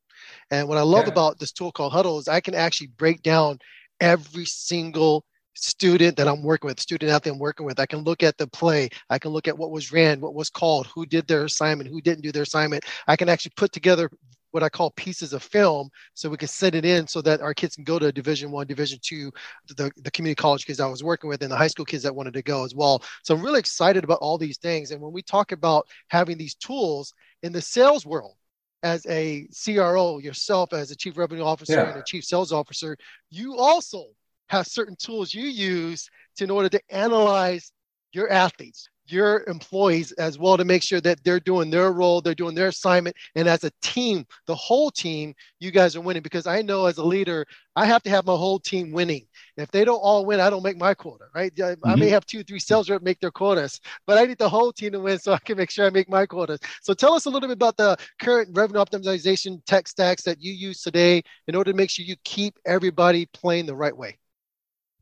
And 0.51 0.67
what 0.67 0.77
I 0.77 0.81
love 0.81 1.05
yeah. 1.05 1.13
about 1.13 1.39
this 1.39 1.53
tool 1.53 1.71
called 1.71 1.93
Huddle 1.93 2.19
is 2.19 2.27
I 2.27 2.41
can 2.41 2.53
actually 2.53 2.87
break 2.87 3.23
down 3.23 3.57
every 4.01 4.45
single 4.45 5.23
student 5.53 6.17
that 6.17 6.27
I'm 6.27 6.43
working 6.43 6.67
with, 6.67 6.79
student 6.79 7.11
athlete 7.11 7.33
I'm 7.33 7.39
working 7.39 7.65
with. 7.65 7.79
I 7.79 7.85
can 7.85 7.99
look 7.99 8.21
at 8.21 8.37
the 8.37 8.47
play. 8.47 8.89
I 9.09 9.17
can 9.17 9.31
look 9.31 9.47
at 9.47 9.57
what 9.57 9.71
was 9.71 9.93
ran, 9.93 10.19
what 10.19 10.35
was 10.35 10.49
called, 10.49 10.87
who 10.87 11.05
did 11.05 11.25
their 11.27 11.45
assignment, 11.45 11.89
who 11.89 12.01
didn't 12.01 12.21
do 12.21 12.33
their 12.33 12.43
assignment. 12.43 12.83
I 13.07 13.15
can 13.15 13.29
actually 13.29 13.53
put 13.55 13.71
together 13.71 14.11
what 14.57 14.63
I 14.63 14.69
call 14.69 14.89
pieces 14.89 15.33
of 15.33 15.43
film, 15.43 15.91
so 16.15 16.29
we 16.29 16.37
can 16.37 16.47
send 16.47 16.73
it 16.73 16.83
in 16.83 17.05
so 17.05 17.21
that 17.21 17.41
our 17.41 17.53
kids 17.53 17.75
can 17.75 17.83
go 17.83 17.99
to 17.99 18.11
Division 18.11 18.49
One, 18.49 18.65
Division 18.65 18.97
Two, 19.03 19.31
the 19.67 19.91
the 19.97 20.09
community 20.09 20.41
college 20.41 20.65
kids 20.65 20.79
I 20.79 20.87
was 20.87 21.03
working 21.03 21.29
with, 21.29 21.43
and 21.43 21.51
the 21.51 21.55
high 21.55 21.67
school 21.67 21.85
kids 21.85 22.01
that 22.01 22.15
wanted 22.15 22.33
to 22.33 22.41
go 22.41 22.65
as 22.65 22.73
well. 22.73 23.03
So 23.21 23.35
I'm 23.35 23.43
really 23.43 23.59
excited 23.59 24.03
about 24.03 24.17
all 24.19 24.39
these 24.39 24.57
things. 24.57 24.89
And 24.89 24.99
when 24.99 25.13
we 25.13 25.21
talk 25.21 25.51
about 25.51 25.87
having 26.07 26.39
these 26.39 26.55
tools 26.55 27.13
in 27.43 27.53
the 27.53 27.61
sales 27.61 28.03
world, 28.03 28.33
as 28.81 29.05
a 29.05 29.47
CRO 29.63 30.17
yourself, 30.17 30.73
as 30.73 30.89
a 30.89 30.95
chief 30.95 31.19
revenue 31.19 31.43
officer 31.43 31.73
yeah. 31.73 31.91
and 31.91 31.99
a 31.99 32.03
chief 32.03 32.23
sales 32.23 32.51
officer, 32.51 32.97
you 33.29 33.57
also 33.57 34.05
have 34.49 34.65
certain 34.65 34.95
tools 34.95 35.35
you 35.35 35.45
use 35.45 36.09
to, 36.37 36.45
in 36.45 36.49
order 36.49 36.69
to 36.69 36.81
analyze 36.89 37.71
your 38.11 38.31
athletes 38.31 38.89
your 39.11 39.43
employees 39.47 40.11
as 40.13 40.37
well 40.37 40.57
to 40.57 40.65
make 40.65 40.83
sure 40.83 41.01
that 41.01 41.23
they're 41.23 41.39
doing 41.39 41.69
their 41.69 41.91
role, 41.91 42.21
they're 42.21 42.35
doing 42.35 42.55
their 42.55 42.67
assignment. 42.67 43.15
And 43.35 43.47
as 43.47 43.63
a 43.63 43.71
team, 43.81 44.25
the 44.45 44.55
whole 44.55 44.91
team, 44.91 45.33
you 45.59 45.71
guys 45.71 45.95
are 45.95 46.01
winning 46.01 46.23
because 46.23 46.47
I 46.47 46.61
know 46.61 46.85
as 46.85 46.97
a 46.97 47.03
leader, 47.03 47.45
I 47.75 47.85
have 47.85 48.03
to 48.03 48.09
have 48.09 48.25
my 48.25 48.35
whole 48.35 48.59
team 48.59 48.91
winning. 48.91 49.27
If 49.55 49.71
they 49.71 49.85
don't 49.85 49.99
all 49.99 50.25
win, 50.25 50.39
I 50.39 50.49
don't 50.49 50.63
make 50.63 50.77
my 50.77 50.93
quota, 50.93 51.25
right? 51.33 51.53
Mm-hmm. 51.53 51.87
I 51.87 51.95
may 51.95 52.09
have 52.09 52.25
two, 52.25 52.43
three 52.43 52.59
sales 52.59 52.89
reps 52.89 53.03
make 53.03 53.19
their 53.19 53.31
quotas, 53.31 53.79
but 54.05 54.17
I 54.17 54.25
need 54.25 54.37
the 54.37 54.49
whole 54.49 54.71
team 54.71 54.91
to 54.93 54.99
win 54.99 55.19
so 55.19 55.33
I 55.33 55.39
can 55.39 55.57
make 55.57 55.69
sure 55.69 55.85
I 55.85 55.89
make 55.89 56.09
my 56.09 56.25
quotas. 56.25 56.59
So 56.81 56.93
tell 56.93 57.13
us 57.13 57.25
a 57.25 57.29
little 57.29 57.47
bit 57.47 57.55
about 57.55 57.77
the 57.77 57.97
current 58.19 58.49
revenue 58.53 58.79
optimization 58.79 59.63
tech 59.65 59.87
stacks 59.87 60.23
that 60.23 60.41
you 60.41 60.53
use 60.53 60.81
today 60.81 61.23
in 61.47 61.55
order 61.55 61.71
to 61.71 61.77
make 61.77 61.89
sure 61.89 62.05
you 62.05 62.15
keep 62.23 62.57
everybody 62.65 63.27
playing 63.27 63.65
the 63.65 63.75
right 63.75 63.95
way. 63.95 64.17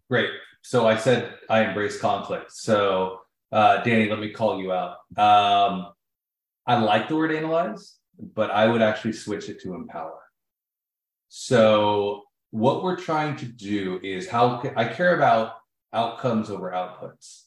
Great. 0.10 0.30
So 0.62 0.88
I 0.88 0.98
said 0.98 1.36
I 1.50 1.64
embrace 1.64 2.00
conflict. 2.00 2.52
So 2.52 3.20
uh, 3.52 3.84
Danny, 3.84 4.10
let 4.10 4.20
me 4.20 4.30
call 4.30 4.60
you 4.60 4.72
out. 4.72 4.98
Um, 5.18 5.92
I 6.66 6.78
like 6.78 7.08
the 7.08 7.16
word 7.16 7.32
analyze, 7.32 7.98
but 8.20 8.52
I 8.52 8.68
would 8.68 8.82
actually 8.82 9.14
switch 9.14 9.50
it 9.50 9.62
to 9.62 9.76
empower. 9.76 10.20
So, 11.30 12.24
what 12.52 12.84
we're 12.84 12.98
trying 12.98 13.36
to 13.38 13.46
do 13.46 14.00
is 14.02 14.28
how 14.28 14.64
I 14.76 14.86
care 14.86 15.16
about 15.16 15.56
outcomes 15.94 16.50
over 16.50 16.72
outputs. 16.72 17.44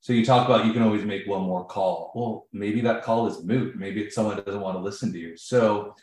So, 0.00 0.12
you 0.12 0.24
talk 0.24 0.46
about 0.46 0.66
you 0.66 0.72
can 0.72 0.82
always 0.82 1.04
make 1.04 1.26
one 1.26 1.42
more 1.42 1.64
call. 1.64 2.12
Well, 2.14 2.48
maybe 2.52 2.80
that 2.82 3.02
call 3.02 3.26
is 3.26 3.42
moot. 3.42 3.76
Maybe 3.76 4.02
it's 4.02 4.14
someone 4.14 4.42
doesn't 4.44 4.60
want 4.60 4.76
to 4.76 4.82
listen 4.82 5.12
to 5.12 5.18
you. 5.18 5.36
So, 5.36 5.94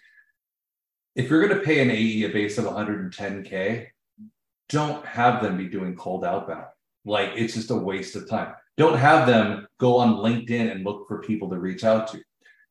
if 1.16 1.30
you're 1.30 1.46
going 1.46 1.60
to 1.60 1.66
pay 1.66 1.80
an 1.80 1.92
AE 1.92 2.24
a 2.24 2.30
base 2.30 2.58
of 2.58 2.66
110K, 2.66 3.88
don't 4.70 5.06
have 5.06 5.42
them 5.42 5.58
be 5.58 5.68
doing 5.68 5.96
cold 5.96 6.26
outbound. 6.26 6.68
Like, 7.06 7.32
it's 7.36 7.54
just 7.54 7.72
a 7.72 7.76
waste 7.76 8.16
of 8.16 8.30
time 8.30 8.54
don't 8.78 8.98
have 8.98 9.28
them 9.28 9.68
go 9.80 9.98
on 9.98 10.18
LinkedIn 10.18 10.72
and 10.72 10.86
look 10.86 11.08
for 11.08 11.22
people 11.22 11.50
to 11.50 11.60
reach 11.60 11.84
out 11.84 12.08
to. 12.10 12.22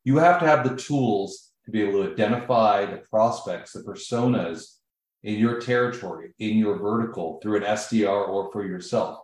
You 0.04 0.18
have 0.18 0.40
to 0.40 0.46
have 0.46 0.68
the 0.68 0.76
tools 0.76 1.50
to 1.64 1.72
be 1.72 1.82
able 1.82 2.04
to 2.04 2.12
identify 2.12 2.86
the 2.86 2.98
prospects, 3.10 3.72
the 3.72 3.80
personas 3.80 4.76
in 5.24 5.34
your 5.38 5.60
territory, 5.60 6.32
in 6.38 6.56
your 6.56 6.78
vertical 6.78 7.40
through 7.42 7.56
an 7.56 7.64
SDR 7.64 8.28
or 8.28 8.50
for 8.52 8.64
yourself. 8.64 9.18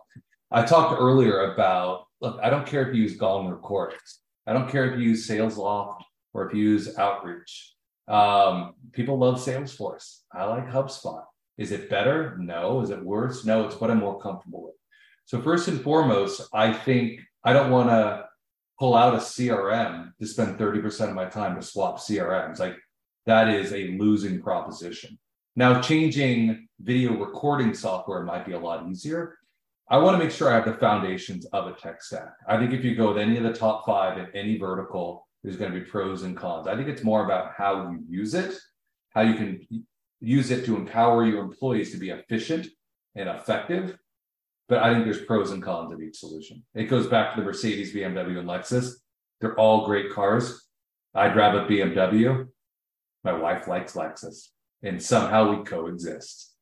I 0.51 0.63
talked 0.63 0.99
earlier 0.99 1.53
about 1.53 2.05
look, 2.21 2.39
I 2.43 2.49
don't 2.49 2.67
care 2.67 2.87
if 2.87 2.95
you 2.95 3.01
use 3.01 3.15
Gong 3.15 3.47
or 3.47 3.57
Chorus. 3.57 4.19
I 4.45 4.53
don't 4.53 4.69
care 4.69 4.91
if 4.91 4.99
you 4.99 5.09
use 5.09 5.27
SalesLoft 5.27 6.01
or 6.33 6.47
if 6.47 6.55
you 6.55 6.63
use 6.63 6.97
Outreach. 6.97 7.73
Um, 8.07 8.73
people 8.91 9.17
love 9.17 9.35
Salesforce. 9.35 10.19
I 10.33 10.43
like 10.45 10.69
HubSpot. 10.69 11.23
Is 11.57 11.71
it 11.71 11.89
better? 11.89 12.37
No. 12.39 12.81
Is 12.81 12.89
it 12.89 13.03
worse? 13.03 13.45
No, 13.45 13.65
it's 13.65 13.79
what 13.79 13.89
I'm 13.89 13.99
more 13.99 14.19
comfortable 14.19 14.63
with. 14.63 14.75
So 15.25 15.41
first 15.41 15.67
and 15.67 15.81
foremost, 15.81 16.41
I 16.53 16.73
think 16.73 17.21
I 17.43 17.53
don't 17.53 17.71
want 17.71 17.89
to 17.89 18.25
pull 18.79 18.95
out 18.95 19.13
a 19.13 19.17
CRM 19.17 20.11
to 20.19 20.27
spend 20.27 20.57
30% 20.57 21.09
of 21.09 21.15
my 21.15 21.25
time 21.25 21.55
to 21.55 21.61
swap 21.61 21.99
CRMs. 21.99 22.59
Like 22.59 22.75
that 23.25 23.49
is 23.49 23.71
a 23.71 23.95
losing 23.99 24.41
proposition. 24.41 25.17
Now, 25.55 25.81
changing 25.81 26.67
video 26.81 27.15
recording 27.17 27.73
software 27.73 28.23
might 28.23 28.45
be 28.45 28.53
a 28.53 28.59
lot 28.59 28.89
easier. 28.89 29.37
I 29.89 29.97
want 29.97 30.17
to 30.17 30.23
make 30.23 30.33
sure 30.33 30.49
I 30.49 30.55
have 30.55 30.65
the 30.65 30.73
foundations 30.73 31.45
of 31.47 31.67
a 31.67 31.73
tech 31.73 32.01
stack. 32.01 32.33
I 32.47 32.57
think 32.57 32.73
if 32.73 32.83
you 32.83 32.95
go 32.95 33.09
with 33.09 33.21
any 33.21 33.37
of 33.37 33.43
the 33.43 33.53
top 33.53 33.85
five 33.85 34.17
in 34.17 34.27
any 34.33 34.57
vertical, 34.57 35.27
there's 35.43 35.57
going 35.57 35.71
to 35.71 35.79
be 35.79 35.85
pros 35.85 36.23
and 36.23 36.35
cons. 36.35 36.67
I 36.67 36.75
think 36.75 36.87
it's 36.87 37.03
more 37.03 37.25
about 37.25 37.51
how 37.55 37.91
you 37.91 38.03
use 38.09 38.33
it, 38.33 38.55
how 39.09 39.21
you 39.21 39.35
can 39.35 39.85
use 40.21 40.51
it 40.51 40.65
to 40.65 40.75
empower 40.75 41.25
your 41.25 41.43
employees 41.43 41.91
to 41.91 41.97
be 41.97 42.09
efficient 42.09 42.67
and 43.15 43.29
effective 43.29 43.97
but 44.69 44.81
I 44.81 44.93
think 44.93 45.05
there's 45.05 45.25
pros 45.25 45.51
and 45.51 45.61
cons 45.61 45.91
of 45.91 46.01
each 46.01 46.17
solution. 46.17 46.63
It 46.73 46.85
goes 46.85 47.07
back 47.07 47.33
to 47.33 47.41
the 47.41 47.45
Mercedes, 47.45 47.93
BMW, 47.93 48.39
and 48.39 48.47
Lexus. 48.47 48.93
They're 49.41 49.59
all 49.59 49.85
great 49.85 50.11
cars. 50.11 50.67
I'd 51.13 51.33
drive 51.33 51.55
a 51.55 51.65
BMW. 51.65 52.47
My 53.23 53.33
wife 53.33 53.67
likes 53.67 53.93
Lexus, 53.93 54.49
and 54.81 55.01
somehow 55.01 55.55
we 55.55 55.63
coexist. 55.63 56.53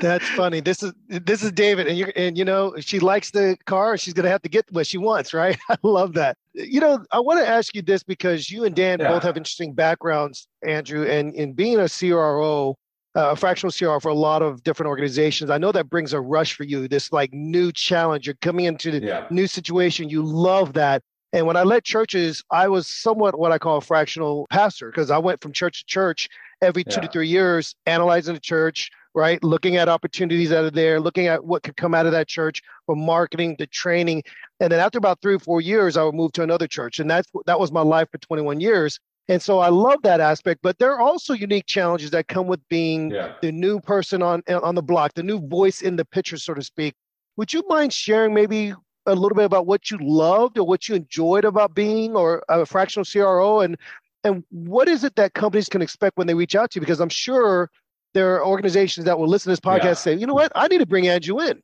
That's 0.00 0.26
funny. 0.30 0.60
This 0.60 0.82
is 0.82 0.92
this 1.08 1.42
is 1.42 1.52
David, 1.52 1.86
and 1.86 1.98
you 1.98 2.06
and 2.16 2.38
you 2.38 2.44
know 2.44 2.74
she 2.78 2.98
likes 3.00 3.30
the 3.30 3.56
car. 3.66 3.98
She's 3.98 4.14
gonna 4.14 4.30
have 4.30 4.42
to 4.42 4.48
get 4.48 4.64
what 4.70 4.86
she 4.86 4.98
wants, 4.98 5.34
right? 5.34 5.58
I 5.68 5.76
love 5.82 6.14
that. 6.14 6.38
You 6.54 6.80
know, 6.80 7.04
I 7.10 7.20
want 7.20 7.40
to 7.40 7.48
ask 7.48 7.74
you 7.74 7.82
this 7.82 8.02
because 8.02 8.50
you 8.50 8.64
and 8.64 8.74
Dan 8.74 9.00
yeah. 9.00 9.08
both 9.08 9.22
have 9.22 9.36
interesting 9.36 9.74
backgrounds, 9.74 10.48
Andrew, 10.66 11.04
and 11.06 11.34
in 11.34 11.52
being 11.52 11.80
a 11.80 11.88
CRO, 11.88 12.76
uh, 13.16 13.30
a 13.30 13.36
fractional 13.36 13.72
CR 13.72 14.00
for 14.00 14.08
a 14.08 14.14
lot 14.14 14.42
of 14.42 14.62
different 14.64 14.88
organizations. 14.88 15.50
I 15.50 15.58
know 15.58 15.72
that 15.72 15.88
brings 15.88 16.12
a 16.12 16.20
rush 16.20 16.54
for 16.54 16.64
you, 16.64 16.88
this 16.88 17.12
like 17.12 17.32
new 17.32 17.72
challenge. 17.72 18.26
You're 18.26 18.36
coming 18.40 18.64
into 18.64 18.90
the 18.90 19.00
yeah. 19.00 19.26
new 19.30 19.46
situation. 19.46 20.08
You 20.08 20.22
love 20.22 20.72
that. 20.74 21.02
And 21.32 21.46
when 21.46 21.56
I 21.56 21.64
led 21.64 21.84
churches, 21.84 22.44
I 22.50 22.68
was 22.68 22.86
somewhat 22.86 23.38
what 23.38 23.50
I 23.50 23.58
call 23.58 23.78
a 23.78 23.80
fractional 23.80 24.46
pastor 24.50 24.90
because 24.90 25.10
I 25.10 25.18
went 25.18 25.40
from 25.40 25.52
church 25.52 25.80
to 25.80 25.86
church 25.86 26.28
every 26.62 26.84
two 26.84 26.96
yeah. 26.96 27.00
to 27.00 27.08
three 27.08 27.28
years, 27.28 27.74
analyzing 27.86 28.34
the 28.34 28.40
church, 28.40 28.90
right? 29.14 29.42
Looking 29.42 29.76
at 29.76 29.88
opportunities 29.88 30.52
out 30.52 30.64
of 30.64 30.74
there, 30.74 31.00
looking 31.00 31.26
at 31.26 31.44
what 31.44 31.62
could 31.64 31.76
come 31.76 31.94
out 31.94 32.06
of 32.06 32.12
that 32.12 32.28
church 32.28 32.62
from 32.86 33.04
marketing 33.04 33.56
to 33.56 33.66
training. 33.66 34.22
And 34.60 34.70
then 34.70 34.78
after 34.78 34.98
about 34.98 35.20
three 35.22 35.34
or 35.34 35.40
four 35.40 35.60
years, 35.60 35.96
I 35.96 36.04
would 36.04 36.14
move 36.14 36.32
to 36.32 36.42
another 36.42 36.68
church. 36.68 37.00
And 37.00 37.10
that's 37.10 37.28
that 37.46 37.58
was 37.58 37.72
my 37.72 37.82
life 37.82 38.08
for 38.10 38.18
21 38.18 38.60
years. 38.60 38.98
And 39.28 39.40
so 39.40 39.58
I 39.58 39.68
love 39.68 40.02
that 40.02 40.20
aspect, 40.20 40.60
but 40.62 40.78
there 40.78 40.92
are 40.92 41.00
also 41.00 41.32
unique 41.32 41.64
challenges 41.66 42.10
that 42.10 42.28
come 42.28 42.46
with 42.46 42.60
being 42.68 43.10
yeah. 43.10 43.32
the 43.40 43.52
new 43.52 43.80
person 43.80 44.22
on 44.22 44.42
on 44.48 44.74
the 44.74 44.82
block, 44.82 45.14
the 45.14 45.22
new 45.22 45.40
voice 45.48 45.80
in 45.80 45.96
the 45.96 46.04
picture, 46.04 46.36
so 46.36 46.52
to 46.52 46.62
speak. 46.62 46.94
Would 47.36 47.52
you 47.52 47.64
mind 47.68 47.92
sharing 47.92 48.34
maybe 48.34 48.74
a 49.06 49.14
little 49.14 49.34
bit 49.34 49.44
about 49.44 49.66
what 49.66 49.90
you 49.90 49.98
loved 50.00 50.58
or 50.58 50.66
what 50.66 50.88
you 50.88 50.94
enjoyed 50.94 51.44
about 51.44 51.74
being 51.74 52.14
or 52.16 52.42
a 52.48 52.66
fractional 52.66 53.04
CRO 53.04 53.60
and 53.60 53.76
and 54.24 54.42
what 54.50 54.88
is 54.88 55.04
it 55.04 55.16
that 55.16 55.34
companies 55.34 55.68
can 55.68 55.82
expect 55.82 56.16
when 56.16 56.26
they 56.26 56.34
reach 56.34 56.54
out 56.54 56.70
to 56.70 56.76
you? 56.76 56.80
Because 56.80 57.00
I'm 57.00 57.10
sure 57.10 57.70
there 58.14 58.34
are 58.34 58.46
organizations 58.46 59.04
that 59.04 59.18
will 59.18 59.28
listen 59.28 59.50
to 59.50 59.52
this 59.52 59.60
podcast 59.60 59.84
yeah. 59.84 59.92
say, 59.94 60.14
you 60.14 60.26
know 60.26 60.34
what, 60.34 60.50
I 60.54 60.68
need 60.68 60.78
to 60.78 60.86
bring 60.86 61.08
Andrew 61.08 61.40
in. 61.40 61.62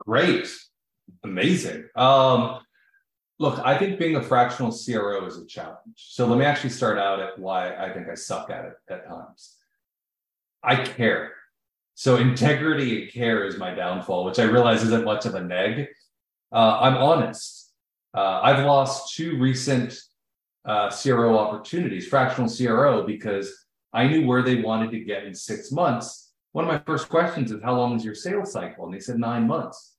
Great. 0.00 0.48
Amazing. 1.24 1.84
Um, 1.96 2.60
look, 3.42 3.58
I 3.64 3.76
think 3.76 3.98
being 3.98 4.14
a 4.14 4.22
fractional 4.22 4.70
CRO 4.70 5.26
is 5.26 5.36
a 5.36 5.44
challenge. 5.44 5.96
So 5.96 6.26
let 6.28 6.38
me 6.38 6.44
actually 6.44 6.70
start 6.70 6.96
out 6.96 7.18
at 7.18 7.36
why 7.40 7.74
I 7.74 7.92
think 7.92 8.08
I 8.08 8.14
suck 8.14 8.50
at 8.50 8.64
it 8.66 8.74
at 8.88 9.04
times. 9.04 9.56
I 10.62 10.76
care. 10.76 11.32
So 11.94 12.18
integrity 12.18 13.02
and 13.02 13.12
care 13.12 13.44
is 13.44 13.58
my 13.58 13.74
downfall, 13.74 14.24
which 14.24 14.38
I 14.38 14.44
realize 14.44 14.84
isn't 14.84 15.04
much 15.04 15.26
of 15.26 15.34
a 15.34 15.42
neg. 15.42 15.88
Uh, 16.52 16.78
I'm 16.82 16.96
honest. 16.96 17.72
Uh, 18.14 18.40
I've 18.44 18.64
lost 18.64 19.16
two 19.16 19.36
recent 19.40 19.98
uh, 20.64 20.90
CRO 20.90 21.36
opportunities, 21.36 22.06
fractional 22.06 22.48
CRO, 22.48 23.04
because 23.04 23.52
I 23.92 24.06
knew 24.06 24.24
where 24.24 24.42
they 24.42 24.62
wanted 24.62 24.92
to 24.92 25.00
get 25.00 25.24
in 25.24 25.34
six 25.34 25.72
months. 25.72 26.32
One 26.52 26.64
of 26.64 26.70
my 26.70 26.78
first 26.86 27.08
questions 27.08 27.50
is, 27.50 27.60
How 27.60 27.74
long 27.76 27.96
is 27.96 28.04
your 28.04 28.14
sales 28.14 28.52
cycle? 28.52 28.84
And 28.84 28.94
they 28.94 29.00
said, 29.00 29.18
Nine 29.18 29.48
months. 29.48 29.91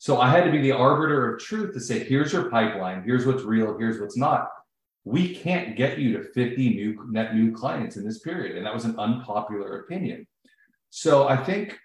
So 0.00 0.18
I 0.18 0.30
had 0.30 0.44
to 0.44 0.50
be 0.50 0.62
the 0.62 0.72
arbiter 0.72 1.34
of 1.34 1.42
truth 1.42 1.74
to 1.74 1.80
say, 1.80 2.02
Here's 2.02 2.32
your 2.32 2.48
pipeline, 2.48 3.02
here's 3.04 3.26
what's 3.26 3.42
real, 3.42 3.76
here's 3.76 4.00
what's 4.00 4.16
not. 4.16 4.48
We 5.04 5.34
can't 5.34 5.76
get 5.76 5.98
you 5.98 6.16
to 6.16 6.24
50 6.24 6.70
new 6.70 7.06
net 7.10 7.34
new 7.34 7.52
clients 7.52 7.98
in 7.98 8.04
this 8.04 8.20
period. 8.20 8.56
And 8.56 8.64
that 8.64 8.72
was 8.72 8.86
an 8.86 8.98
unpopular 8.98 9.80
opinion. 9.80 10.26
So 10.88 11.28
I 11.28 11.36
think 11.36 11.78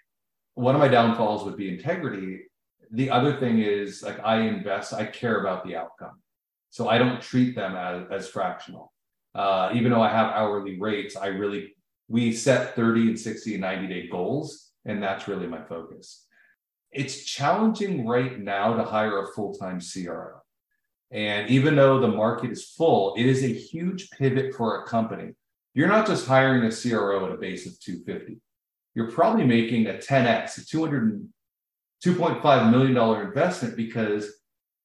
one 0.54 0.74
of 0.74 0.80
my 0.80 0.88
downfalls 0.88 1.44
would 1.44 1.58
be 1.58 1.68
integrity. 1.68 2.44
The 2.90 3.10
other 3.10 3.36
thing 3.36 3.58
is 3.60 4.02
like 4.02 4.18
I 4.24 4.40
invest, 4.40 4.94
I 4.94 5.04
care 5.04 5.40
about 5.40 5.66
the 5.66 5.76
outcome. 5.76 6.22
So 6.70 6.88
I 6.88 6.96
don't 6.96 7.20
treat 7.20 7.54
them 7.54 7.76
as, 7.76 8.06
as 8.10 8.28
fractional. 8.28 8.94
Uh, 9.34 9.72
even 9.74 9.92
though 9.92 10.02
I 10.02 10.08
have 10.08 10.32
hourly 10.32 10.80
rates, 10.80 11.16
I 11.16 11.26
really, 11.26 11.76
we 12.08 12.32
set 12.32 12.74
30 12.74 13.08
and 13.08 13.20
60 13.20 13.52
and 13.52 13.60
90 13.60 13.86
day 13.88 14.08
goals, 14.08 14.70
and 14.86 15.02
that's 15.02 15.28
really 15.28 15.46
my 15.46 15.62
focus. 15.62 16.25
It's 16.96 17.24
challenging 17.24 18.06
right 18.06 18.38
now 18.40 18.74
to 18.74 18.82
hire 18.82 19.22
a 19.22 19.32
full 19.32 19.54
time 19.54 19.80
CRO. 19.80 20.40
And 21.10 21.48
even 21.50 21.76
though 21.76 22.00
the 22.00 22.08
market 22.08 22.50
is 22.50 22.64
full, 22.64 23.14
it 23.16 23.26
is 23.26 23.44
a 23.44 23.52
huge 23.52 24.10
pivot 24.10 24.54
for 24.54 24.82
a 24.82 24.86
company. 24.86 25.34
You're 25.74 25.88
not 25.88 26.06
just 26.06 26.26
hiring 26.26 26.64
a 26.64 26.74
CRO 26.74 27.26
at 27.26 27.32
a 27.32 27.36
base 27.36 27.66
of 27.66 27.78
250. 27.80 28.40
You're 28.94 29.10
probably 29.10 29.44
making 29.44 29.86
a 29.86 29.92
10x, 29.92 30.58
a 30.58 30.64
200, 30.64 31.28
$2.5 32.02 32.70
million 32.70 33.26
investment 33.26 33.76
because 33.76 34.32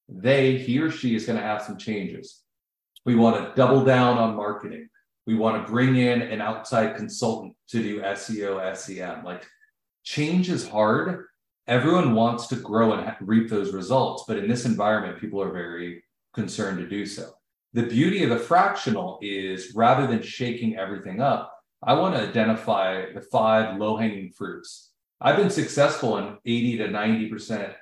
they, 0.10 0.58
he 0.58 0.80
or 0.80 0.92
she 0.92 1.16
is 1.16 1.26
going 1.26 1.38
to 1.38 1.44
have 1.44 1.62
some 1.62 1.78
changes. 1.78 2.42
We 3.06 3.16
want 3.16 3.38
to 3.38 3.56
double 3.56 3.86
down 3.86 4.18
on 4.18 4.36
marketing. 4.36 4.90
We 5.26 5.36
want 5.36 5.66
to 5.66 5.72
bring 5.72 5.96
in 5.96 6.22
an 6.22 6.42
outside 6.42 6.98
consultant 6.98 7.56
to 7.70 7.82
do 7.82 8.02
SEO, 8.02 8.76
SEM. 8.76 9.24
Like 9.24 9.48
change 10.04 10.50
is 10.50 10.68
hard. 10.68 11.26
Everyone 11.72 12.16
wants 12.16 12.48
to 12.48 12.58
grow 12.58 12.92
and 12.92 13.16
reap 13.22 13.50
those 13.50 13.72
results, 13.72 14.26
but 14.28 14.38
in 14.38 14.50
this 14.50 14.66
environment, 14.66 15.22
people 15.22 15.42
are 15.42 15.54
very 15.54 16.04
concerned 16.34 16.80
to 16.80 16.86
do 16.86 17.06
so. 17.06 17.30
The 17.72 17.84
beauty 17.84 18.26
of 18.26 18.30
the 18.30 18.40
fractional 18.40 19.20
is 19.22 19.74
rather 19.74 20.06
than 20.06 20.22
shaking 20.22 20.76
everything 20.76 21.22
up, 21.22 21.58
I 21.82 21.94
want 21.94 22.14
to 22.14 22.28
identify 22.28 23.14
the 23.14 23.22
five 23.22 23.78
low 23.78 23.96
hanging 23.96 24.34
fruits. 24.34 24.92
I've 25.22 25.38
been 25.38 25.50
successful 25.50 26.18
in 26.18 26.38
80 26.46 26.80
to 26.80 26.88
90% 26.90 27.74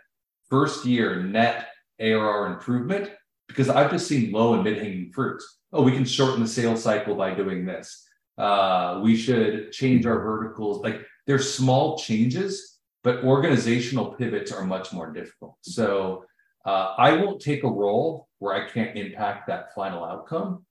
first 0.52 0.86
year 0.86 1.24
net 1.24 1.70
ARR 2.00 2.54
improvement 2.54 3.10
because 3.48 3.70
I've 3.70 3.90
just 3.90 4.08
seen 4.08 4.32
low 4.32 4.54
and 4.54 4.64
mid 4.64 4.78
hanging 4.78 5.12
fruits. 5.12 5.62
Oh, 5.74 5.82
we 5.82 5.94
can 5.94 6.06
shorten 6.06 6.44
the 6.44 6.48
sales 6.48 6.84
cycle 6.84 7.16
by 7.16 7.34
doing 7.34 7.66
this. 7.66 8.08
Uh, 8.38 9.02
we 9.04 9.16
should 9.16 9.72
change 9.72 10.06
our 10.06 10.20
verticals. 10.20 10.84
Like 10.84 11.02
there's 11.26 11.52
small 11.52 11.98
changes, 11.98 12.79
but 13.04 13.24
organizational 13.24 14.14
pivots 14.14 14.52
are 14.52 14.66
much 14.66 14.92
more 14.92 15.12
difficult. 15.12 15.58
So 15.62 16.26
uh, 16.66 16.96
I 16.98 17.14
won't 17.14 17.42
take 17.42 17.64
a 17.64 17.70
role 17.70 18.28
where 18.40 18.54
I 18.54 18.70
can't 18.70 18.98
impact 18.98 19.48
that 19.48 19.74
final 19.74 20.04
outcome. 20.04 20.66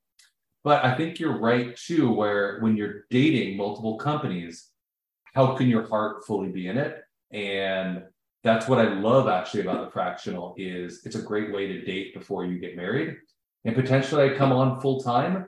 But 0.65 0.85
I 0.85 0.95
think 0.95 1.19
you're 1.19 1.39
right 1.39 1.77
too, 1.77 2.11
where 2.11 2.59
when 2.61 2.77
you're 2.77 3.05
dating 3.11 3.57
multiple 3.57 3.97
companies, 3.97 4.69
how 5.35 5.55
can 5.55 5.69
your 5.69 5.87
heart 5.87 6.27
fully 6.27 6.51
be 6.51 6.69
in 6.69 6.77
it? 6.77 7.03
And 7.31 8.03
that's 8.45 8.69
what 8.69 8.79
I 8.79 8.95
love 8.95 9.29
actually 9.29 9.63
about 9.63 9.85
the 9.85 9.91
fractional 9.91 10.55
is 10.57 11.03
it's 11.05 11.17
a 11.17 11.23
great 11.23 11.53
way 11.53 11.67
to 11.69 11.85
date 11.85 12.15
before 12.15 12.45
you 12.45 12.59
get 12.59 12.77
married. 12.77 13.17
And 13.65 13.75
potentially 13.75 14.31
I 14.31 14.37
come 14.37 14.53
on 14.53 14.81
full 14.81 15.01
time. 15.01 15.47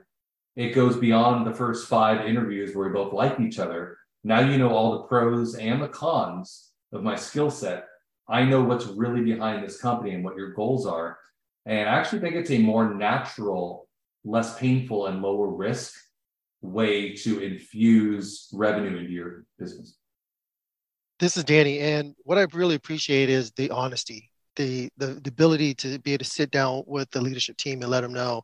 It 0.55 0.75
goes 0.75 0.97
beyond 0.97 1.45
the 1.45 1.53
first 1.53 1.87
five 1.87 2.25
interviews 2.25 2.75
where 2.75 2.87
we 2.87 2.93
both 2.93 3.13
like 3.13 3.39
each 3.39 3.59
other. 3.59 3.97
Now 4.23 4.41
you 4.41 4.57
know 4.57 4.69
all 4.69 4.93
the 4.93 5.03
pros 5.03 5.55
and 5.55 5.81
the 5.81 5.87
cons 5.87 6.70
of 6.91 7.03
my 7.03 7.15
skill 7.15 7.49
set. 7.49 7.85
I 8.29 8.43
know 8.43 8.63
what's 8.63 8.85
really 8.85 9.21
behind 9.21 9.63
this 9.63 9.79
company 9.81 10.13
and 10.13 10.23
what 10.23 10.37
your 10.37 10.53
goals 10.53 10.85
are. 10.85 11.17
And 11.65 11.89
I 11.89 11.93
actually 11.93 12.19
think 12.19 12.35
it's 12.35 12.51
a 12.51 12.57
more 12.57 12.93
natural, 12.93 13.87
less 14.23 14.57
painful, 14.57 15.07
and 15.07 15.21
lower 15.21 15.47
risk 15.47 15.93
way 16.61 17.13
to 17.13 17.39
infuse 17.39 18.49
revenue 18.53 18.97
into 18.97 19.11
your 19.11 19.45
business. 19.59 19.95
This 21.19 21.37
is 21.37 21.43
Danny, 21.43 21.79
and 21.79 22.15
what 22.23 22.37
I 22.37 22.47
really 22.53 22.75
appreciate 22.75 23.29
is 23.29 23.51
the 23.51 23.69
honesty, 23.69 24.31
the, 24.55 24.89
the 24.97 25.19
the 25.23 25.29
ability 25.29 25.75
to 25.75 25.99
be 25.99 26.13
able 26.13 26.23
to 26.23 26.29
sit 26.29 26.49
down 26.49 26.83
with 26.87 27.11
the 27.11 27.21
leadership 27.21 27.57
team 27.57 27.81
and 27.81 27.91
let 27.91 28.01
them 28.01 28.13
know 28.13 28.43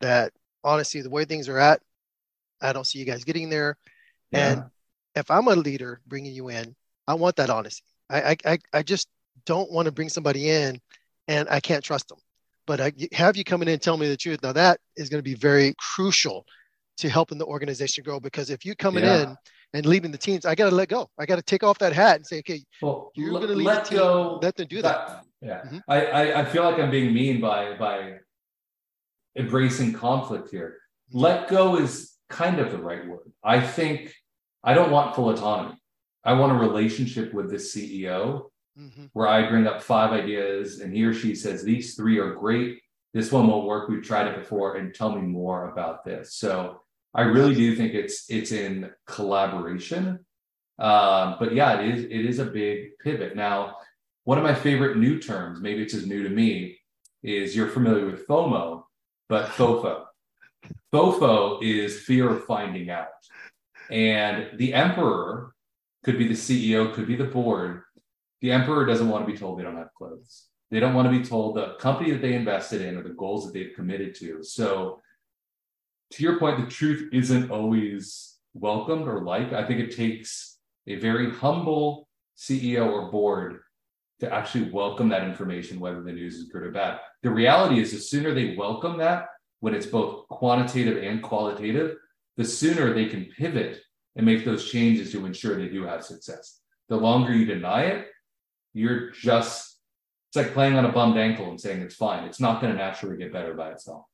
that 0.00 0.32
honestly, 0.64 1.02
the 1.02 1.10
way 1.10 1.24
things 1.24 1.48
are 1.48 1.58
at, 1.58 1.80
I 2.60 2.72
don't 2.72 2.86
see 2.86 2.98
you 2.98 3.04
guys 3.04 3.22
getting 3.24 3.48
there. 3.48 3.76
Yeah. 4.32 4.52
And 4.52 4.64
if 5.14 5.30
I'm 5.30 5.46
a 5.48 5.54
leader 5.54 6.00
bringing 6.06 6.34
you 6.34 6.48
in, 6.48 6.74
I 7.10 7.14
want 7.14 7.36
that 7.36 7.50
honesty. 7.50 7.82
I 8.08 8.36
I 8.44 8.58
I 8.72 8.82
just 8.82 9.08
don't 9.46 9.70
want 9.70 9.86
to 9.86 9.92
bring 9.92 10.08
somebody 10.08 10.50
in 10.50 10.80
and 11.28 11.48
I 11.50 11.60
can't 11.60 11.82
trust 11.82 12.08
them. 12.08 12.18
But 12.66 12.80
I 12.80 12.92
have 13.12 13.36
you 13.36 13.44
come 13.44 13.62
in 13.62 13.68
and 13.68 13.82
tell 13.82 13.96
me 13.96 14.08
the 14.08 14.16
truth. 14.16 14.42
Now 14.42 14.52
that 14.52 14.78
is 14.96 15.08
going 15.08 15.18
to 15.18 15.28
be 15.28 15.34
very 15.34 15.74
crucial 15.78 16.46
to 16.98 17.08
helping 17.08 17.38
the 17.38 17.46
organization 17.46 18.04
grow 18.04 18.20
because 18.20 18.50
if 18.50 18.64
you 18.64 18.76
coming 18.76 19.04
yeah. 19.04 19.22
in 19.22 19.36
and 19.72 19.86
leading 19.86 20.12
the 20.12 20.18
teams, 20.18 20.44
I 20.44 20.54
got 20.54 20.70
to 20.70 20.76
let 20.76 20.88
go. 20.88 21.08
I 21.18 21.26
got 21.26 21.36
to 21.36 21.42
take 21.42 21.64
off 21.64 21.78
that 21.78 21.92
hat 21.92 22.16
and 22.16 22.26
say, 22.26 22.38
okay, 22.40 22.62
well, 22.82 23.10
you're 23.16 23.30
going 23.30 23.48
to 23.48 23.54
lead 23.54 23.64
let 23.64 23.84
the 23.84 23.90
team. 23.90 23.98
Go. 23.98 24.38
Let 24.42 24.56
them 24.56 24.68
do 24.68 24.82
that. 24.82 25.08
that. 25.08 25.24
Yeah, 25.40 25.60
mm-hmm. 25.62 25.78
I, 25.88 26.06
I, 26.06 26.40
I 26.40 26.44
feel 26.44 26.62
like 26.64 26.78
I'm 26.78 26.90
being 26.90 27.14
mean 27.14 27.40
by 27.40 27.74
by 27.76 28.18
embracing 29.36 29.92
conflict 29.94 30.50
here. 30.50 30.76
Let 31.12 31.48
go 31.48 31.76
is 31.76 32.12
kind 32.28 32.60
of 32.60 32.70
the 32.70 32.78
right 32.78 33.06
word. 33.06 33.32
I 33.42 33.60
think 33.60 34.14
I 34.62 34.74
don't 34.74 34.90
want 34.90 35.16
full 35.16 35.30
autonomy. 35.30 35.79
I 36.24 36.34
want 36.34 36.52
a 36.52 36.56
relationship 36.56 37.32
with 37.32 37.50
the 37.50 37.56
CEO 37.56 38.50
mm-hmm. 38.78 39.06
where 39.12 39.28
I 39.28 39.48
bring 39.48 39.66
up 39.66 39.82
five 39.82 40.12
ideas 40.12 40.80
and 40.80 40.94
he 40.94 41.04
or 41.04 41.14
she 41.14 41.34
says 41.34 41.62
these 41.62 41.94
three 41.94 42.18
are 42.18 42.34
great. 42.34 42.80
This 43.12 43.32
one 43.32 43.48
won't 43.48 43.66
work. 43.66 43.88
We've 43.88 44.04
tried 44.04 44.28
it 44.28 44.38
before, 44.38 44.76
and 44.76 44.94
tell 44.94 45.14
me 45.14 45.22
more 45.22 45.70
about 45.70 46.04
this. 46.04 46.34
So 46.34 46.80
I 47.12 47.22
really 47.22 47.54
do 47.54 47.74
think 47.74 47.94
it's 47.94 48.30
it's 48.30 48.52
in 48.52 48.90
collaboration. 49.06 50.24
Um, 50.78 51.36
but 51.40 51.52
yeah, 51.52 51.80
it 51.80 51.94
is 51.94 52.04
it 52.04 52.26
is 52.26 52.38
a 52.38 52.44
big 52.44 52.98
pivot. 53.02 53.34
Now, 53.34 53.76
one 54.24 54.38
of 54.38 54.44
my 54.44 54.54
favorite 54.54 54.96
new 54.96 55.18
terms, 55.18 55.60
maybe 55.60 55.82
it's 55.82 55.94
as 55.94 56.06
new 56.06 56.22
to 56.22 56.28
me, 56.30 56.78
is 57.22 57.56
you're 57.56 57.68
familiar 57.68 58.06
with 58.06 58.26
FOMO, 58.28 58.84
but 59.28 59.46
FOFO. 59.56 60.04
FOFO 60.92 61.62
is 61.62 62.00
fear 62.00 62.30
of 62.30 62.44
finding 62.44 62.90
out. 62.90 63.08
And 63.90 64.56
the 64.56 64.72
emperor 64.72 65.52
could 66.04 66.18
be 66.18 66.28
the 66.28 66.34
CEO, 66.34 66.92
could 66.92 67.06
be 67.06 67.16
the 67.16 67.24
board. 67.24 67.82
The 68.40 68.52
emperor 68.52 68.86
doesn't 68.86 69.08
want 69.08 69.26
to 69.26 69.32
be 69.32 69.38
told 69.38 69.58
they 69.58 69.62
don't 69.62 69.76
have 69.76 69.94
clothes. 69.96 70.46
They 70.70 70.80
don't 70.80 70.94
want 70.94 71.12
to 71.12 71.18
be 71.18 71.24
told 71.24 71.56
the 71.56 71.74
company 71.74 72.12
that 72.12 72.22
they 72.22 72.34
invested 72.34 72.80
in 72.82 72.96
or 72.96 73.02
the 73.02 73.10
goals 73.10 73.44
that 73.44 73.52
they've 73.52 73.74
committed 73.74 74.14
to. 74.16 74.42
So 74.42 75.00
to 76.12 76.22
your 76.22 76.38
point, 76.38 76.58
the 76.58 76.70
truth 76.70 77.08
isn't 77.12 77.50
always 77.50 78.36
welcomed 78.54 79.08
or 79.08 79.22
liked. 79.22 79.52
I 79.52 79.66
think 79.66 79.80
it 79.80 79.96
takes 79.96 80.58
a 80.86 80.96
very 80.96 81.30
humble 81.30 82.08
CEO 82.36 82.90
or 82.90 83.10
board 83.10 83.60
to 84.20 84.32
actually 84.32 84.70
welcome 84.70 85.08
that 85.08 85.24
information, 85.24 85.80
whether 85.80 86.02
the 86.02 86.12
news 86.12 86.36
is 86.36 86.48
good 86.48 86.62
or 86.62 86.70
bad. 86.70 87.00
The 87.22 87.30
reality 87.30 87.80
is, 87.80 87.92
the 87.92 87.98
sooner 87.98 88.32
they 88.32 88.54
welcome 88.56 88.98
that, 88.98 89.26
when 89.60 89.74
it's 89.74 89.86
both 89.86 90.26
quantitative 90.28 91.02
and 91.02 91.22
qualitative, 91.22 91.96
the 92.36 92.44
sooner 92.44 92.92
they 92.92 93.06
can 93.06 93.26
pivot 93.36 93.80
and 94.16 94.26
make 94.26 94.44
those 94.44 94.70
changes 94.70 95.12
to 95.12 95.24
ensure 95.26 95.56
they 95.56 95.68
do 95.68 95.84
have 95.84 96.04
success. 96.04 96.60
The 96.88 96.96
longer 96.96 97.32
you 97.32 97.44
deny 97.44 97.84
it, 97.84 98.08
you're 98.72 99.10
just, 99.10 99.78
it's 100.28 100.36
like 100.36 100.52
playing 100.52 100.76
on 100.76 100.84
a 100.84 100.92
bummed 100.92 101.16
ankle 101.16 101.48
and 101.50 101.60
saying 101.60 101.80
it's 101.82 101.94
fine. 101.94 102.24
It's 102.24 102.40
not 102.40 102.60
going 102.60 102.72
to 102.72 102.78
naturally 102.78 103.16
get 103.16 103.32
better 103.32 103.54
by 103.54 103.70
itself. 103.70 104.04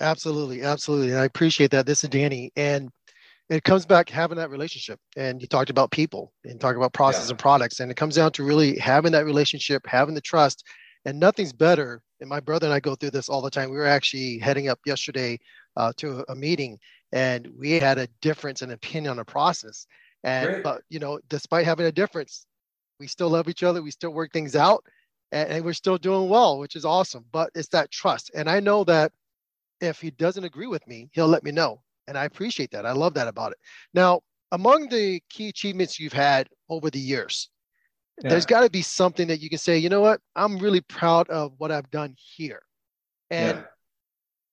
Absolutely, 0.00 0.62
absolutely. 0.62 1.10
And 1.10 1.20
I 1.20 1.24
appreciate 1.24 1.70
that. 1.70 1.86
This 1.86 2.02
is 2.02 2.10
Danny. 2.10 2.52
And 2.56 2.90
it 3.50 3.62
comes 3.62 3.86
back 3.86 4.08
having 4.08 4.38
that 4.38 4.50
relationship. 4.50 4.98
And 5.16 5.40
you 5.40 5.46
talked 5.46 5.70
about 5.70 5.90
people 5.90 6.32
and 6.44 6.60
talk 6.60 6.76
about 6.76 6.92
process 6.92 7.26
yeah. 7.26 7.30
and 7.30 7.38
products. 7.38 7.80
And 7.80 7.90
it 7.90 7.96
comes 7.96 8.16
down 8.16 8.32
to 8.32 8.44
really 8.44 8.76
having 8.78 9.12
that 9.12 9.24
relationship, 9.24 9.82
having 9.86 10.14
the 10.14 10.20
trust, 10.20 10.64
And 11.04 11.20
nothing's 11.20 11.52
better. 11.52 12.02
And 12.20 12.28
my 12.28 12.40
brother 12.40 12.66
and 12.66 12.74
I 12.74 12.80
go 12.80 12.94
through 12.94 13.10
this 13.10 13.28
all 13.28 13.42
the 13.42 13.50
time. 13.50 13.70
We 13.70 13.76
were 13.76 13.86
actually 13.86 14.38
heading 14.38 14.68
up 14.68 14.78
yesterday 14.86 15.38
uh, 15.76 15.92
to 15.96 16.24
a, 16.28 16.34
meeting, 16.34 16.78
and 17.12 17.48
we 17.58 17.72
had 17.72 17.98
a 17.98 18.08
difference 18.20 18.62
in 18.62 18.70
opinion 18.70 19.12
on 19.12 19.18
a 19.18 19.24
process. 19.24 19.86
And 20.22 20.62
but 20.62 20.82
you 20.88 20.98
know, 20.98 21.20
despite 21.28 21.66
having 21.66 21.86
a 21.86 21.92
difference, 21.92 22.46
we 22.98 23.06
still 23.06 23.30
love 23.30 23.48
each 23.48 23.62
other. 23.62 23.82
We 23.82 23.90
still 23.90 24.12
work 24.12 24.32
things 24.32 24.56
out, 24.56 24.84
and, 25.32 25.48
and 25.48 25.64
we're 25.64 25.74
still 25.74 25.98
doing 25.98 26.28
well, 26.28 26.58
which 26.58 26.76
is 26.76 26.84
awesome. 26.84 27.24
But 27.32 27.50
it's 27.54 27.68
that 27.68 27.90
trust, 27.90 28.30
and 28.34 28.48
I 28.48 28.60
know 28.60 28.84
that 28.84 29.12
if 29.80 30.00
he 30.00 30.10
doesn't 30.10 30.44
agree 30.44 30.66
with 30.66 30.86
me, 30.86 31.10
he'll 31.12 31.28
let 31.28 31.44
me 31.44 31.50
know, 31.50 31.82
and 32.08 32.16
I 32.16 32.24
appreciate 32.24 32.70
that. 32.70 32.86
I 32.86 32.92
love 32.92 33.14
that 33.14 33.28
about 33.28 33.52
it. 33.52 33.58
Now, 33.92 34.20
among 34.52 34.88
the 34.88 35.20
key 35.28 35.48
achievements 35.48 35.98
you've 35.98 36.12
had 36.12 36.48
over 36.68 36.88
the 36.88 36.98
years, 36.98 37.50
yeah. 38.22 38.30
there's 38.30 38.46
got 38.46 38.60
to 38.60 38.70
be 38.70 38.82
something 38.82 39.26
that 39.28 39.40
you 39.40 39.48
can 39.48 39.58
say, 39.58 39.76
you 39.76 39.88
know 39.88 40.00
what, 40.00 40.20
I'm 40.36 40.58
really 40.58 40.80
proud 40.80 41.28
of 41.28 41.52
what 41.58 41.72
I've 41.72 41.90
done 41.90 42.14
here. 42.16 42.62
And 43.30 43.58
yeah. 43.58 43.64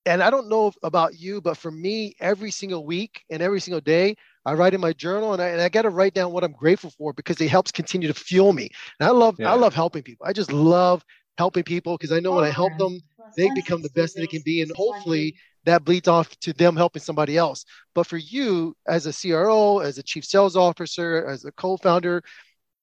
And 0.04 0.22
I 0.22 0.30
don't 0.30 0.48
know 0.48 0.72
about 0.82 1.18
you, 1.18 1.40
but 1.40 1.56
for 1.56 1.70
me, 1.70 2.14
every 2.20 2.50
single 2.50 2.84
week 2.84 3.24
and 3.30 3.42
every 3.42 3.60
single 3.60 3.80
day, 3.80 4.16
I 4.44 4.54
write 4.54 4.74
in 4.74 4.80
my 4.80 4.92
journal 4.92 5.32
and 5.32 5.40
I, 5.40 5.48
and 5.48 5.60
I 5.60 5.68
got 5.68 5.82
to 5.82 5.90
write 5.90 6.14
down 6.14 6.32
what 6.32 6.42
I'm 6.42 6.52
grateful 6.52 6.90
for 6.90 7.12
because 7.12 7.40
it 7.40 7.48
helps 7.48 7.70
continue 7.70 8.08
to 8.08 8.14
fuel 8.14 8.52
me. 8.52 8.70
And 8.98 9.08
I 9.08 9.12
love 9.12 9.36
yeah. 9.38 9.52
I 9.52 9.54
love 9.54 9.74
helping 9.74 10.02
people. 10.02 10.26
I 10.26 10.32
just 10.32 10.52
love 10.52 11.04
helping 11.38 11.62
people 11.62 11.96
because 11.96 12.12
I 12.12 12.20
know 12.20 12.32
when 12.32 12.44
I 12.44 12.48
oh, 12.48 12.52
help 12.52 12.76
them, 12.78 13.00
they 13.36 13.48
become 13.54 13.82
the 13.82 13.90
best 13.90 14.14
that 14.14 14.22
they 14.22 14.26
can 14.26 14.42
be, 14.44 14.62
and 14.62 14.70
hopefully 14.74 15.36
that 15.64 15.84
bleeds 15.84 16.08
off 16.08 16.36
to 16.40 16.52
them 16.52 16.76
helping 16.76 17.02
somebody 17.02 17.36
else. 17.36 17.64
But 17.94 18.06
for 18.08 18.16
you, 18.16 18.76
as 18.88 19.06
a 19.06 19.12
CRO, 19.12 19.78
as 19.78 19.98
a 19.98 20.02
chief 20.02 20.24
sales 20.24 20.56
officer, 20.56 21.24
as 21.26 21.44
a 21.44 21.52
co-founder, 21.52 22.22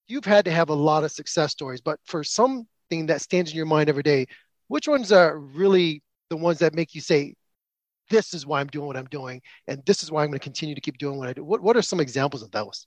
you've 0.08 0.24
had 0.24 0.46
to 0.46 0.50
have 0.50 0.70
a 0.70 0.74
lot 0.74 1.04
of 1.04 1.12
success 1.12 1.52
stories. 1.52 1.82
But 1.82 2.00
for 2.06 2.24
something 2.24 3.06
that 3.06 3.20
stands 3.20 3.50
in 3.50 3.56
your 3.56 3.66
mind 3.66 3.90
every 3.90 4.02
day, 4.02 4.26
which 4.68 4.88
ones 4.88 5.12
are 5.12 5.38
really 5.38 6.02
the 6.30 6.36
ones 6.36 6.60
that 6.60 6.74
make 6.74 6.94
you 6.94 7.00
say, 7.00 7.34
"This 8.08 8.32
is 8.32 8.46
why 8.46 8.60
I'm 8.60 8.68
doing 8.68 8.86
what 8.86 8.96
I'm 8.96 9.06
doing, 9.06 9.42
and 9.66 9.82
this 9.84 10.02
is 10.02 10.10
why 10.10 10.22
I'm 10.22 10.30
going 10.30 10.38
to 10.38 10.42
continue 10.42 10.74
to 10.74 10.80
keep 10.80 10.96
doing 10.96 11.18
what 11.18 11.28
I 11.28 11.32
do"? 11.34 11.44
What 11.44 11.60
What 11.60 11.76
are 11.76 11.82
some 11.82 12.00
examples 12.00 12.42
of 12.42 12.50
those? 12.52 12.86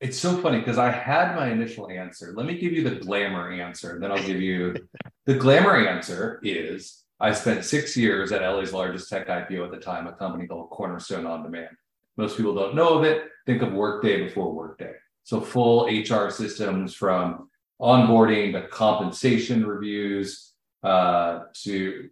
It's 0.00 0.18
so 0.18 0.36
funny 0.38 0.58
because 0.58 0.78
I 0.78 0.90
had 0.90 1.36
my 1.36 1.50
initial 1.50 1.88
answer. 1.88 2.34
Let 2.36 2.46
me 2.46 2.58
give 2.58 2.72
you 2.72 2.82
the 2.82 2.96
glamour 2.96 3.52
answer, 3.52 3.98
then 4.00 4.10
I'll 4.10 4.22
give 4.22 4.40
you 4.40 4.74
the 5.26 5.34
glamour 5.36 5.76
answer 5.76 6.40
is 6.42 7.04
I 7.20 7.32
spent 7.32 7.64
six 7.64 7.96
years 7.96 8.32
at 8.32 8.42
LA's 8.42 8.72
largest 8.72 9.08
tech 9.08 9.28
IPO 9.28 9.64
at 9.64 9.70
the 9.70 9.78
time, 9.78 10.08
a 10.08 10.12
company 10.12 10.48
called 10.48 10.70
Cornerstone 10.70 11.24
On 11.24 11.44
Demand. 11.44 11.70
Most 12.16 12.36
people 12.36 12.52
don't 12.52 12.74
know 12.74 12.98
of 12.98 13.04
it. 13.04 13.28
Think 13.46 13.62
of 13.62 13.72
Workday 13.72 14.24
before 14.24 14.52
Workday. 14.52 14.94
So 15.22 15.40
full 15.40 15.86
HR 15.86 16.30
systems 16.30 16.94
from 16.94 17.48
onboarding 17.80 18.52
to 18.54 18.66
compensation 18.66 19.64
reviews 19.64 20.51
uh, 20.82 21.44
to 21.62 22.08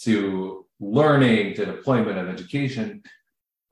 to 0.00 0.66
learning 0.80 1.54
to 1.54 1.66
deployment 1.66 2.18
of 2.18 2.28
education. 2.28 3.02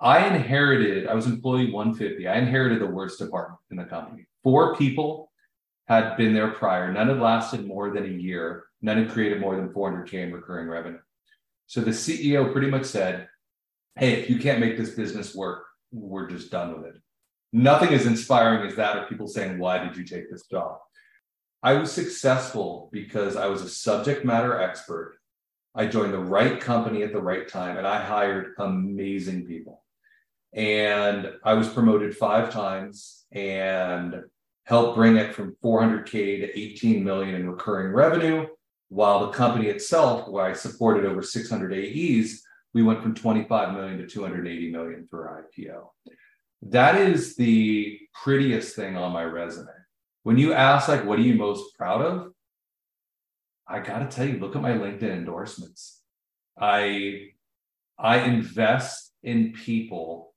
I 0.00 0.26
inherited, 0.26 1.06
I 1.06 1.14
was 1.14 1.26
employee 1.26 1.70
150. 1.70 2.28
I 2.28 2.36
inherited 2.36 2.80
the 2.80 2.86
worst 2.86 3.18
department 3.18 3.60
in 3.70 3.76
the 3.76 3.84
company. 3.84 4.26
Four 4.42 4.76
people 4.76 5.30
had 5.88 6.16
been 6.16 6.34
there 6.34 6.50
prior. 6.50 6.92
None 6.92 7.08
had 7.08 7.20
lasted 7.20 7.66
more 7.66 7.90
than 7.90 8.04
a 8.04 8.08
year. 8.08 8.64
None 8.82 8.98
had 8.98 9.10
created 9.10 9.40
more 9.40 9.56
than 9.56 9.70
400K 9.70 10.14
in 10.14 10.32
recurring 10.32 10.68
revenue. 10.68 10.98
So 11.66 11.80
the 11.80 11.92
CEO 11.92 12.52
pretty 12.52 12.68
much 12.68 12.84
said, 12.84 13.28
Hey, 13.96 14.12
if 14.20 14.28
you 14.28 14.38
can't 14.38 14.60
make 14.60 14.76
this 14.76 14.90
business 14.90 15.34
work, 15.34 15.64
we're 15.90 16.28
just 16.28 16.50
done 16.50 16.76
with 16.76 16.86
it. 16.94 17.00
Nothing 17.52 17.94
as 17.94 18.04
inspiring 18.04 18.68
as 18.68 18.76
that, 18.76 18.98
or 18.98 19.06
people 19.06 19.26
saying, 19.26 19.58
Why 19.58 19.78
did 19.78 19.96
you 19.96 20.04
take 20.04 20.30
this 20.30 20.46
job? 20.46 20.78
I 21.62 21.74
was 21.74 21.92
successful 21.92 22.88
because 22.92 23.36
I 23.36 23.46
was 23.46 23.62
a 23.62 23.68
subject 23.68 24.24
matter 24.24 24.60
expert. 24.60 25.16
I 25.74 25.86
joined 25.86 26.14
the 26.14 26.18
right 26.18 26.60
company 26.60 27.02
at 27.02 27.12
the 27.12 27.20
right 27.20 27.46
time, 27.48 27.76
and 27.76 27.86
I 27.86 28.02
hired 28.02 28.54
amazing 28.58 29.46
people 29.46 29.82
and 30.56 31.32
I 31.44 31.52
was 31.52 31.68
promoted 31.68 32.16
five 32.16 32.50
times 32.50 33.26
and 33.30 34.22
helped 34.64 34.96
bring 34.96 35.16
it 35.16 35.34
from 35.34 35.54
400k 35.62 36.40
to 36.40 36.58
18 36.58 37.04
million 37.04 37.34
in 37.34 37.48
recurring 37.48 37.92
revenue. 37.92 38.46
While 38.88 39.26
the 39.26 39.32
company 39.32 39.66
itself, 39.66 40.28
where 40.28 40.46
I 40.46 40.54
supported 40.54 41.04
over 41.04 41.22
600 41.22 41.72
AEs, 41.72 42.42
we 42.72 42.82
went 42.82 43.02
from 43.02 43.14
25 43.14 43.74
million 43.74 43.98
to 43.98 44.06
280 44.06 44.70
million 44.70 45.06
for 45.10 45.44
IPO. 45.58 45.88
That 46.62 46.96
is 46.96 47.36
the 47.36 47.98
prettiest 48.24 48.74
thing 48.74 48.96
on 48.96 49.12
my 49.12 49.24
resume. 49.24 49.68
When 50.26 50.38
you 50.38 50.54
ask, 50.54 50.88
like, 50.88 51.04
what 51.04 51.20
are 51.20 51.22
you 51.22 51.34
most 51.34 51.76
proud 51.76 52.02
of? 52.02 52.32
I 53.64 53.78
got 53.78 54.00
to 54.00 54.08
tell 54.08 54.26
you, 54.26 54.40
look 54.40 54.56
at 54.56 54.60
my 54.60 54.72
LinkedIn 54.72 55.04
endorsements. 55.04 56.02
I 56.60 57.28
I 57.96 58.18
invest 58.22 59.12
in 59.22 59.52
people 59.52 60.34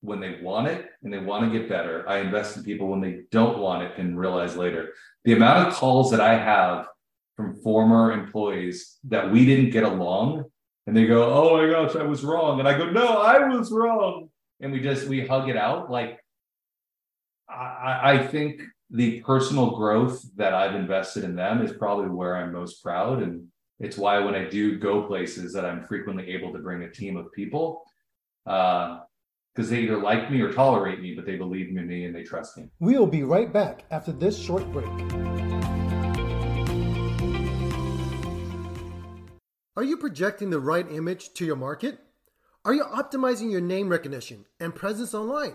when 0.00 0.20
they 0.20 0.40
want 0.40 0.68
it 0.68 0.86
and 1.02 1.12
they 1.12 1.18
want 1.18 1.44
to 1.44 1.58
get 1.58 1.68
better. 1.68 2.08
I 2.08 2.20
invest 2.20 2.56
in 2.56 2.62
people 2.64 2.88
when 2.88 3.02
they 3.02 3.24
don't 3.30 3.58
want 3.58 3.82
it 3.82 3.98
and 3.98 4.18
realize 4.18 4.56
later. 4.56 4.94
The 5.26 5.34
amount 5.34 5.68
of 5.68 5.74
calls 5.74 6.10
that 6.12 6.20
I 6.22 6.38
have 6.38 6.86
from 7.36 7.60
former 7.60 8.12
employees 8.12 8.96
that 9.08 9.30
we 9.30 9.44
didn't 9.44 9.72
get 9.72 9.84
along 9.84 10.44
and 10.86 10.96
they 10.96 11.06
go, 11.06 11.30
Oh 11.30 11.58
my 11.58 11.70
gosh, 11.70 11.94
I 11.96 12.02
was 12.02 12.24
wrong. 12.24 12.60
And 12.60 12.66
I 12.66 12.78
go, 12.78 12.88
No, 12.88 13.18
I 13.18 13.46
was 13.46 13.70
wrong. 13.70 14.30
And 14.60 14.72
we 14.72 14.80
just 14.80 15.06
we 15.06 15.26
hug 15.26 15.50
it 15.50 15.56
out. 15.58 15.90
Like 15.90 16.18
I, 17.46 18.14
I 18.14 18.26
think 18.26 18.62
the 18.90 19.20
personal 19.20 19.76
growth 19.76 20.24
that 20.36 20.54
I've 20.54 20.74
invested 20.74 21.24
in 21.24 21.36
them 21.36 21.62
is 21.62 21.72
probably 21.72 22.08
where 22.08 22.36
I'm 22.36 22.52
most 22.52 22.82
proud. 22.82 23.22
And 23.22 23.46
it's 23.80 23.98
why 23.98 24.18
when 24.18 24.34
I 24.34 24.48
do 24.48 24.78
go 24.78 25.02
places 25.06 25.52
that 25.52 25.64
I'm 25.64 25.86
frequently 25.86 26.30
able 26.30 26.52
to 26.52 26.58
bring 26.58 26.82
a 26.82 26.90
team 26.90 27.16
of 27.16 27.32
people. 27.32 27.84
Uh, 28.46 29.00
because 29.54 29.70
they 29.70 29.80
either 29.80 29.96
like 29.96 30.30
me 30.30 30.40
or 30.40 30.52
tolerate 30.52 31.00
me, 31.00 31.14
but 31.16 31.26
they 31.26 31.34
believe 31.34 31.76
in 31.76 31.86
me 31.88 32.04
and 32.04 32.14
they 32.14 32.22
trust 32.22 32.56
me. 32.56 32.70
We'll 32.78 33.08
be 33.08 33.24
right 33.24 33.52
back 33.52 33.84
after 33.90 34.12
this 34.12 34.38
short 34.38 34.64
break. 34.70 34.86
Are 39.76 39.82
you 39.82 39.96
projecting 39.96 40.50
the 40.50 40.60
right 40.60 40.86
image 40.92 41.34
to 41.34 41.44
your 41.44 41.56
market? 41.56 41.98
Are 42.64 42.72
you 42.72 42.84
optimizing 42.84 43.50
your 43.50 43.60
name 43.60 43.88
recognition 43.88 44.44
and 44.60 44.74
presence 44.74 45.12
online? 45.12 45.54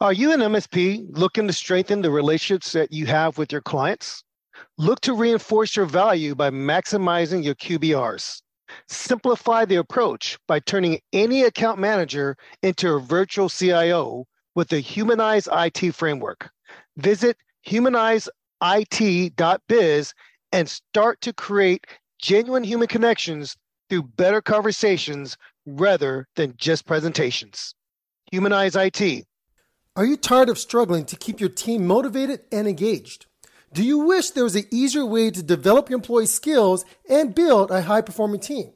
Are 0.00 0.12
you 0.12 0.32
an 0.32 0.40
MSP 0.40 1.06
looking 1.10 1.46
to 1.46 1.52
strengthen 1.52 2.02
the 2.02 2.10
relationships 2.10 2.72
that 2.72 2.92
you 2.92 3.06
have 3.06 3.38
with 3.38 3.52
your 3.52 3.60
clients? 3.60 4.24
Look 4.76 5.00
to 5.02 5.14
reinforce 5.14 5.76
your 5.76 5.86
value 5.86 6.34
by 6.34 6.50
maximizing 6.50 7.44
your 7.44 7.54
QBRs. 7.54 8.42
Simplify 8.88 9.64
the 9.64 9.76
approach 9.76 10.36
by 10.48 10.58
turning 10.58 10.98
any 11.12 11.44
account 11.44 11.78
manager 11.78 12.36
into 12.62 12.92
a 12.94 13.00
virtual 13.00 13.48
CIO 13.48 14.26
with 14.56 14.68
the 14.68 14.80
Humanize 14.80 15.48
IT 15.52 15.94
framework. 15.94 16.50
Visit 16.96 17.36
humanizeit.biz 17.64 18.32
and 20.50 20.68
start 20.68 21.20
to 21.20 21.32
create 21.32 21.86
genuine 22.20 22.64
human 22.64 22.88
connections 22.88 23.56
through 23.88 24.02
better 24.02 24.42
conversations 24.42 25.36
rather 25.66 26.26
than 26.34 26.54
just 26.56 26.84
presentations. 26.84 27.76
Humanize 28.32 28.74
IT. 28.74 29.24
Are 29.96 30.04
you 30.04 30.16
tired 30.16 30.48
of 30.48 30.58
struggling 30.58 31.04
to 31.04 31.14
keep 31.14 31.38
your 31.38 31.48
team 31.48 31.86
motivated 31.86 32.40
and 32.50 32.66
engaged? 32.66 33.26
Do 33.72 33.84
you 33.84 33.98
wish 33.98 34.30
there 34.30 34.42
was 34.42 34.56
an 34.56 34.64
easier 34.72 35.06
way 35.06 35.30
to 35.30 35.40
develop 35.40 35.88
your 35.88 35.98
employee 35.98 36.26
skills 36.26 36.84
and 37.08 37.32
build 37.32 37.70
a 37.70 37.82
high 37.82 38.00
performing 38.00 38.40
team? 38.40 38.72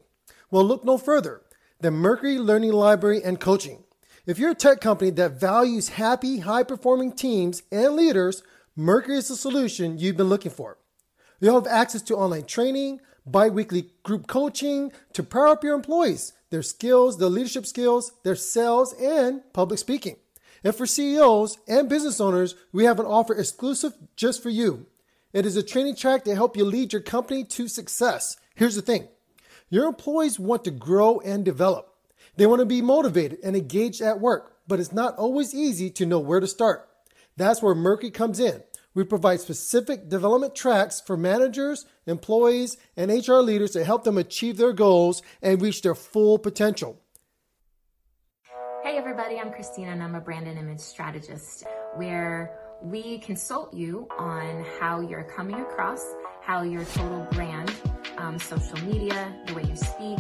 Well, 0.53 0.63
look 0.63 0.85
no 0.85 0.97
further 0.97 1.43
than 1.81 1.95
Mercury 1.95 2.39
Learning 2.39 2.71
Library 2.71 3.21
and 3.25 3.41
Coaching. 3.41 3.83
If 4.27 4.39
you're 4.39 4.53
a 4.53 4.55
tech 4.55 4.81
company 4.81 5.11
that 5.11 5.41
values 5.41 5.89
happy, 5.89 6.39
high 6.39 6.63
performing 6.63 7.11
teams 7.11 7.65
and 7.73 7.97
leaders, 7.97 8.45
Mercury 8.77 9.17
is 9.17 9.27
the 9.27 9.35
solution 9.35 9.99
you've 9.99 10.17
been 10.17 10.29
looking 10.29 10.53
for. 10.53 10.79
You'll 11.41 11.57
have 11.57 11.67
access 11.67 12.03
to 12.03 12.17
online 12.17 12.45
training, 12.45 13.01
bi 13.27 13.49
weekly 13.49 13.91
group 14.05 14.29
coaching 14.29 14.93
to 15.15 15.25
power 15.25 15.49
up 15.49 15.65
your 15.65 15.75
employees, 15.75 16.33
their 16.51 16.63
skills, 16.63 17.19
their 17.19 17.29
leadership 17.29 17.67
skills, 17.67 18.13
their 18.23 18.37
sales, 18.37 18.93
and 18.93 19.43
public 19.53 19.81
speaking. 19.81 20.15
And 20.65 20.75
for 20.75 20.87
CEOs 20.87 21.59
and 21.69 21.89
business 21.89 22.21
owners, 22.21 22.55
we 22.73 22.85
have 22.85 22.99
an 23.01 23.07
offer 23.07 23.35
exclusive 23.35 23.95
just 24.17 24.43
for 24.43 24.51
you. 24.51 24.87
It 25.33 25.47
is 25.47 25.57
a 25.57 25.63
training 25.63 25.97
track 25.97 26.25
to 26.25 26.35
help 26.35 26.57
you 26.57 26.65
lead 26.65 26.93
your 26.93 27.03
company 27.03 27.45
to 27.45 27.69
success. 27.69 28.37
Here's 28.55 28.75
the 28.75 28.83
thing 28.83 29.09
your 29.71 29.87
employees 29.87 30.39
want 30.39 30.65
to 30.65 30.71
grow 30.71 31.21
and 31.21 31.45
develop. 31.45 31.95
They 32.37 32.47
want 32.47 32.61
to 32.61 32.67
be 32.67 32.83
motivated 32.83 33.39
and 33.43 33.57
engaged 33.57 34.01
at 34.01 34.21
work, 34.21 34.57
but 34.67 34.81
it's 34.81 34.93
not 34.93 35.17
always 35.17 35.55
easy 35.55 35.91
to 35.91 36.07
know 36.07 36.19
where 36.19 36.41
to 36.41 36.47
start. 36.47 36.89
That's 37.37 37.63
where 37.63 37.75
Merky 37.75 38.13
comes 38.13 38.41
in. 38.41 38.63
We 38.95 39.05
provide 39.05 39.41
specific 39.41 40.09
development 40.09 40.55
tracks 40.55 41.01
for 41.01 41.17
managers, 41.17 41.85
employees, 42.07 42.77
and 42.97 43.11
HR 43.11 43.35
leaders 43.35 43.73
to 43.73 43.85
help 43.85 44.05
them 44.05 44.19
achieve 44.19 44.57
their 44.57 44.73
goals 44.73 45.23
and 45.43 45.63
reach 45.63 45.83
their 45.83 45.95
full 45.95 46.39
potential. 46.39 47.01
Everybody, 48.99 49.39
I'm 49.39 49.53
Christina, 49.53 49.93
and 49.93 50.03
I'm 50.03 50.17
a 50.17 50.21
brand 50.21 50.49
and 50.49 50.59
image 50.59 50.81
strategist 50.81 51.63
where 51.95 52.59
we 52.83 53.19
consult 53.19 53.73
you 53.73 54.09
on 54.19 54.67
how 54.81 55.01
you're 55.01 55.23
coming 55.23 55.55
across, 55.61 56.05
how 56.43 56.63
your 56.63 56.85
total 56.85 57.25
brand, 57.31 57.73
um, 58.17 58.41
social 58.41 58.77
media, 58.81 59.33
the 59.47 59.55
way 59.55 59.63
you 59.63 59.77
speak, 59.77 60.19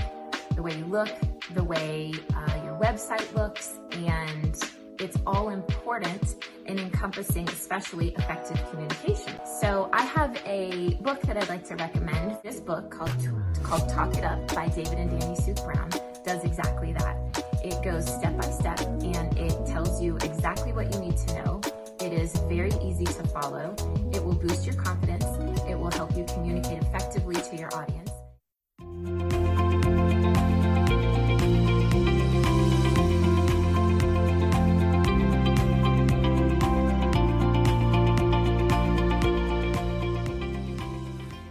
the 0.54 0.62
way 0.62 0.78
you 0.78 0.84
look, 0.84 1.10
the 1.54 1.64
way 1.64 2.12
uh, 2.36 2.60
your 2.64 2.78
website 2.80 3.34
looks, 3.34 3.80
and 3.90 4.56
it's 5.00 5.16
all 5.26 5.48
important 5.48 6.36
in 6.66 6.78
encompassing 6.78 7.48
especially 7.48 8.10
effective 8.10 8.64
communication. 8.70 9.40
So 9.60 9.90
I 9.92 10.02
have 10.02 10.40
a 10.46 10.94
book 11.00 11.20
that 11.22 11.36
I'd 11.36 11.48
like 11.48 11.66
to 11.66 11.74
recommend. 11.74 12.38
This 12.44 12.60
book 12.60 12.92
called 12.92 13.10
called 13.64 13.88
Talk 13.88 14.16
It 14.16 14.22
Up 14.22 14.54
by 14.54 14.68
David 14.68 14.98
and 14.98 15.18
Danny 15.18 15.34
Sue 15.34 15.54
Brown 15.54 15.90
does 16.24 16.44
exactly 16.44 16.92
that. 16.92 17.27
It 17.68 17.82
goes 17.82 18.06
step 18.06 18.36
by 18.36 18.50
step 18.50 18.80
and 18.80 19.36
it 19.38 19.66
tells 19.66 20.00
you 20.02 20.16
exactly 20.16 20.72
what 20.72 20.92
you 20.94 21.00
need 21.00 21.16
to 21.18 21.34
know 21.34 21.60
it 22.00 22.12
is 22.12 22.32
very 22.48 22.72
easy 22.80 23.04
to 23.04 23.26
follow. 23.28 23.74
It 24.14 24.24
will 24.24 24.34
boost 24.34 24.64
your 24.64 24.76
confidence. 24.76 25.24
It 25.68 25.76
will 25.76 25.90
help 25.90 26.16
you 26.16 26.24
communicate 26.24 26.80
effectively 26.80 27.34
to 27.34 27.56
your 27.56 27.74
audience. 27.74 28.10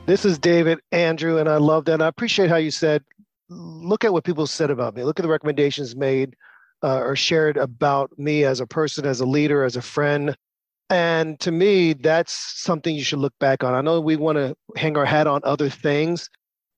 This 0.06 0.24
is 0.24 0.40
David, 0.40 0.80
Andrew, 0.94 1.38
and 1.38 1.50
I 1.50 1.58
love 1.58 1.84
that. 1.86 2.02
I 2.02 2.08
appreciate 2.08 2.50
how 2.50 2.56
you 2.56 2.72
said, 2.72 3.04
look 3.50 4.04
at 4.04 4.14
what 4.14 4.24
people 4.24 4.48
said 4.48 4.70
about 4.70 4.96
me. 4.96 5.04
Look 5.04 5.20
at 5.20 5.24
the 5.24 5.30
recommendations 5.30 5.96
made 5.96 6.36
uh, 6.84 7.00
or 7.00 7.16
shared 7.16 7.58
about 7.58 8.12
me 8.18 8.44
as 8.44 8.60
a 8.60 8.68
person, 8.68 9.06
as 9.06 9.20
a 9.20 9.26
leader, 9.26 9.64
as 9.64 9.76
a 9.76 9.82
friend. 9.82 10.36
And 10.90 11.40
to 11.42 11.52
me, 11.52 11.94
that's 11.94 12.34
something 12.62 12.96
you 12.96 13.04
should 13.04 13.20
look 13.20 13.34
back 13.40 13.64
on. 13.64 13.74
I 13.74 13.82
know 13.82 14.00
we 14.00 14.16
want 14.16 14.38
to 14.38 14.56
hang 14.76 14.98
our 14.98 15.06
hat 15.06 15.28
on 15.28 15.42
other 15.44 15.70
things, 15.70 16.30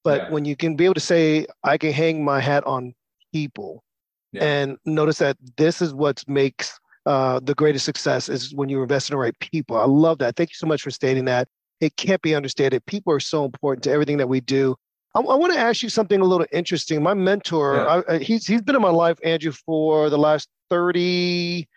but 0.04 0.24
yeah. 0.24 0.30
when 0.32 0.46
you 0.46 0.56
can 0.56 0.76
be 0.76 0.86
able 0.86 0.96
to 0.96 1.00
say, 1.00 1.46
I 1.64 1.78
can 1.78 1.92
hang 1.92 2.24
my 2.24 2.40
hat 2.40 2.64
on 2.66 2.94
people 3.34 3.84
yeah. 4.32 4.44
and 4.44 4.78
notice 4.86 5.20
that 5.20 5.38
this 5.58 5.82
is 5.82 5.94
what 5.94 6.24
makes 6.28 6.80
uh, 7.06 7.40
the 7.44 7.56
greatest 7.56 7.86
success 7.86 8.30
is 8.30 8.54
when 8.54 8.70
you 8.70 8.82
invest 8.82 9.10
in 9.10 9.14
the 9.14 9.20
right 9.20 9.38
people. 9.40 9.78
I 9.78 9.86
love 9.86 10.20
that. 10.20 10.36
Thank 10.36 10.50
you 10.50 10.56
so 10.56 10.68
much 10.68 10.82
for 10.82 10.92
stating 10.92 11.26
that. 11.26 11.48
It 11.80 11.96
can't 11.96 12.22
be 12.22 12.36
understated. 12.36 12.86
People 12.86 13.14
are 13.14 13.20
so 13.20 13.46
important 13.46 13.84
to 13.84 13.92
everything 13.92 14.18
that 14.18 14.28
we 14.28 14.42
do. 14.42 14.76
I, 15.16 15.20
I 15.20 15.36
want 15.36 15.54
to 15.54 15.60
ask 15.60 15.84
you 15.84 15.90
something 15.90 16.22
a 16.22 16.26
little 16.26 16.48
interesting. 16.52 17.02
My 17.02 17.14
mentor, 17.14 17.76
yeah. 17.76 18.02
I, 18.08 18.18
he's 18.20 18.46
he's 18.46 18.62
been 18.62 18.76
in 18.76 18.82
my 18.82 18.90
life, 18.90 19.18
Andrew, 19.24 19.52
for 19.52 20.10
the 20.10 20.18
last 20.18 20.50
thirty, 20.70 21.68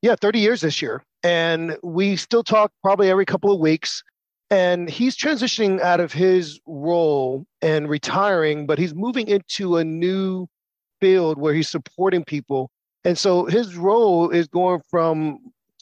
yeah, 0.00 0.16
thirty 0.20 0.40
years 0.40 0.60
this 0.60 0.80
year 0.80 1.04
and 1.22 1.76
we 1.82 2.16
still 2.16 2.42
talk 2.42 2.72
probably 2.82 3.10
every 3.10 3.24
couple 3.24 3.52
of 3.52 3.60
weeks. 3.60 4.02
And 4.50 4.90
he's 4.90 5.16
transitioning 5.16 5.80
out 5.80 6.00
of 6.00 6.12
his 6.12 6.60
role 6.66 7.46
and 7.62 7.88
retiring, 7.88 8.66
but 8.66 8.78
he's 8.78 8.94
moving 8.94 9.26
into 9.28 9.76
a 9.76 9.84
new 9.84 10.46
field 11.00 11.38
where 11.38 11.54
he's 11.54 11.70
supporting 11.70 12.22
people. 12.22 12.70
And 13.04 13.16
so 13.16 13.46
his 13.46 13.76
role 13.76 14.28
is 14.28 14.48
going 14.48 14.82
from 14.90 15.38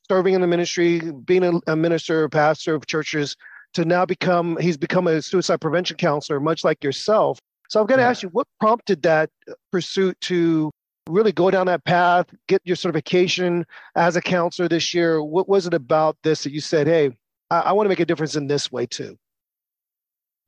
serving 0.08 0.34
in 0.34 0.40
the 0.40 0.46
ministry, 0.46 1.00
being 1.24 1.42
a, 1.42 1.72
a 1.72 1.76
minister, 1.76 2.28
pastor 2.28 2.74
of 2.76 2.86
churches, 2.86 3.36
to 3.74 3.84
now 3.84 4.04
become 4.04 4.56
he's 4.58 4.76
become 4.76 5.06
a 5.06 5.22
suicide 5.22 5.60
prevention 5.60 5.96
counselor, 5.96 6.40
much 6.40 6.64
like 6.64 6.82
yourself. 6.82 7.38
So 7.68 7.80
I've 7.80 7.86
got 7.86 7.96
to 7.96 8.02
yeah. 8.02 8.08
ask 8.08 8.22
you, 8.22 8.28
what 8.30 8.48
prompted 8.58 9.02
that 9.02 9.30
pursuit 9.70 10.20
to 10.22 10.70
really 11.08 11.32
go 11.32 11.50
down 11.50 11.66
that 11.66 11.84
path, 11.84 12.26
get 12.48 12.60
your 12.64 12.76
certification 12.76 13.64
as 13.94 14.16
a 14.16 14.20
counselor 14.20 14.68
this 14.68 14.92
year? 14.92 15.22
What 15.22 15.48
was 15.48 15.66
it 15.66 15.74
about 15.74 16.16
this 16.24 16.42
that 16.42 16.52
you 16.52 16.60
said, 16.60 16.86
hey, 16.86 17.16
I, 17.50 17.60
I 17.60 17.72
want 17.72 17.84
to 17.84 17.88
make 17.88 18.00
a 18.00 18.04
difference 18.04 18.34
in 18.34 18.48
this 18.48 18.72
way 18.72 18.86
too? 18.86 19.16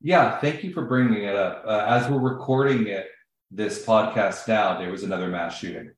Yeah, 0.01 0.37
thank 0.39 0.65
you 0.65 0.73
for 0.73 0.83
bringing 0.83 1.23
it 1.23 1.35
up. 1.35 1.63
Uh, 1.65 1.85
as 1.87 2.09
we're 2.09 2.19
recording 2.19 2.87
it, 2.87 3.07
this 3.51 3.85
podcast 3.85 4.45
now, 4.47 4.77
there 4.77 4.91
was 4.91 5.03
another 5.03 5.29
mass 5.29 5.57
shooting. 5.57 5.91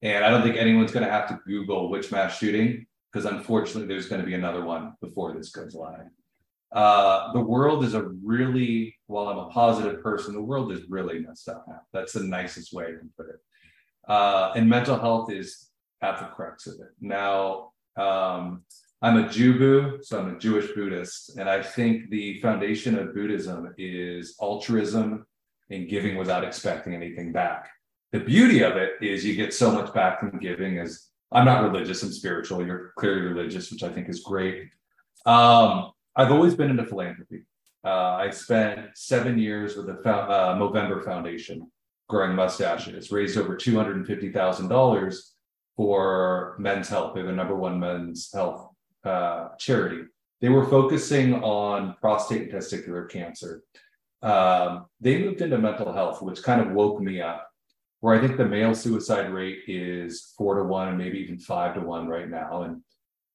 And 0.00 0.24
I 0.24 0.30
don't 0.30 0.42
think 0.42 0.56
anyone's 0.56 0.90
going 0.90 1.06
to 1.06 1.12
have 1.12 1.28
to 1.28 1.38
Google 1.46 1.88
which 1.88 2.10
mass 2.10 2.36
shooting, 2.36 2.84
because 3.12 3.26
unfortunately, 3.26 3.86
there's 3.86 4.08
going 4.08 4.20
to 4.20 4.26
be 4.26 4.34
another 4.34 4.64
one 4.64 4.94
before 5.00 5.32
this 5.34 5.50
goes 5.50 5.74
live. 5.74 6.06
Uh, 6.74 7.32
the 7.32 7.40
world 7.40 7.84
is 7.84 7.94
a 7.94 8.02
really, 8.24 8.96
while 9.06 9.28
I'm 9.28 9.38
a 9.38 9.50
positive 9.50 10.02
person, 10.02 10.34
the 10.34 10.42
world 10.42 10.72
is 10.72 10.88
really 10.88 11.20
messed 11.20 11.48
up 11.48 11.66
now. 11.68 11.80
That's 11.92 12.14
the 12.14 12.24
nicest 12.24 12.72
way 12.72 12.84
I 12.84 12.98
can 12.98 13.10
put 13.16 13.28
it. 13.28 13.40
Uh, 14.08 14.52
and 14.56 14.68
mental 14.68 14.98
health 14.98 15.30
is 15.30 15.68
at 16.00 16.18
the 16.18 16.26
crux 16.26 16.66
of 16.66 16.74
it. 16.74 16.90
Now, 17.00 17.72
um, 17.96 18.64
I'm 19.02 19.18
a 19.18 19.24
Jubu, 19.24 20.02
so 20.04 20.20
I'm 20.20 20.36
a 20.36 20.38
Jewish 20.38 20.72
Buddhist, 20.74 21.36
and 21.36 21.48
I 21.48 21.62
think 21.62 22.08
the 22.10 22.40
foundation 22.40 22.98
of 22.98 23.14
Buddhism 23.14 23.74
is 23.76 24.36
altruism 24.40 25.26
and 25.70 25.88
giving 25.88 26.16
without 26.16 26.44
expecting 26.44 26.94
anything 26.94 27.32
back. 27.32 27.68
The 28.12 28.20
beauty 28.20 28.62
of 28.62 28.76
it 28.76 28.92
is 29.00 29.24
you 29.24 29.34
get 29.34 29.52
so 29.52 29.72
much 29.72 29.92
back 29.92 30.20
from 30.20 30.38
giving. 30.38 30.78
As 30.78 31.08
I'm 31.32 31.46
not 31.46 31.64
religious, 31.64 32.02
I'm 32.02 32.12
spiritual. 32.12 32.64
You're 32.64 32.92
clearly 32.96 33.22
religious, 33.22 33.70
which 33.72 33.82
I 33.82 33.88
think 33.88 34.08
is 34.08 34.20
great. 34.20 34.68
Um, 35.26 35.92
I've 36.14 36.30
always 36.32 36.54
been 36.54 36.70
into 36.70 36.84
philanthropy. 36.84 37.42
Uh, 37.84 38.16
I 38.16 38.30
spent 38.30 38.90
seven 38.94 39.38
years 39.38 39.76
with 39.76 39.86
the 39.86 39.94
uh, 40.08 40.56
Movember 40.56 41.04
Foundation, 41.04 41.70
growing 42.08 42.36
mustaches, 42.36 43.10
raised 43.10 43.38
over 43.38 43.56
$250,000 43.56 45.16
for 45.76 46.56
men's 46.58 46.88
health. 46.88 47.14
They're 47.14 47.24
the 47.24 47.32
number 47.32 47.56
one 47.56 47.80
men's 47.80 48.30
health 48.32 48.68
uh, 49.04 49.48
charity. 49.58 50.04
They 50.40 50.48
were 50.48 50.66
focusing 50.66 51.34
on 51.42 51.96
prostate 52.00 52.42
and 52.42 52.52
testicular 52.52 53.08
cancer. 53.08 53.62
Um, 54.22 54.86
they 55.00 55.18
moved 55.18 55.40
into 55.40 55.58
mental 55.58 55.92
health, 55.92 56.22
which 56.22 56.42
kind 56.42 56.60
of 56.60 56.72
woke 56.72 57.00
me 57.00 57.20
up, 57.20 57.48
where 58.00 58.14
I 58.14 58.20
think 58.20 58.36
the 58.36 58.44
male 58.44 58.74
suicide 58.74 59.32
rate 59.32 59.60
is 59.66 60.34
four 60.36 60.56
to 60.56 60.64
one 60.64 60.88
and 60.88 60.98
maybe 60.98 61.18
even 61.18 61.38
five 61.38 61.74
to 61.74 61.80
one 61.80 62.06
right 62.06 62.28
now. 62.28 62.62
And 62.62 62.82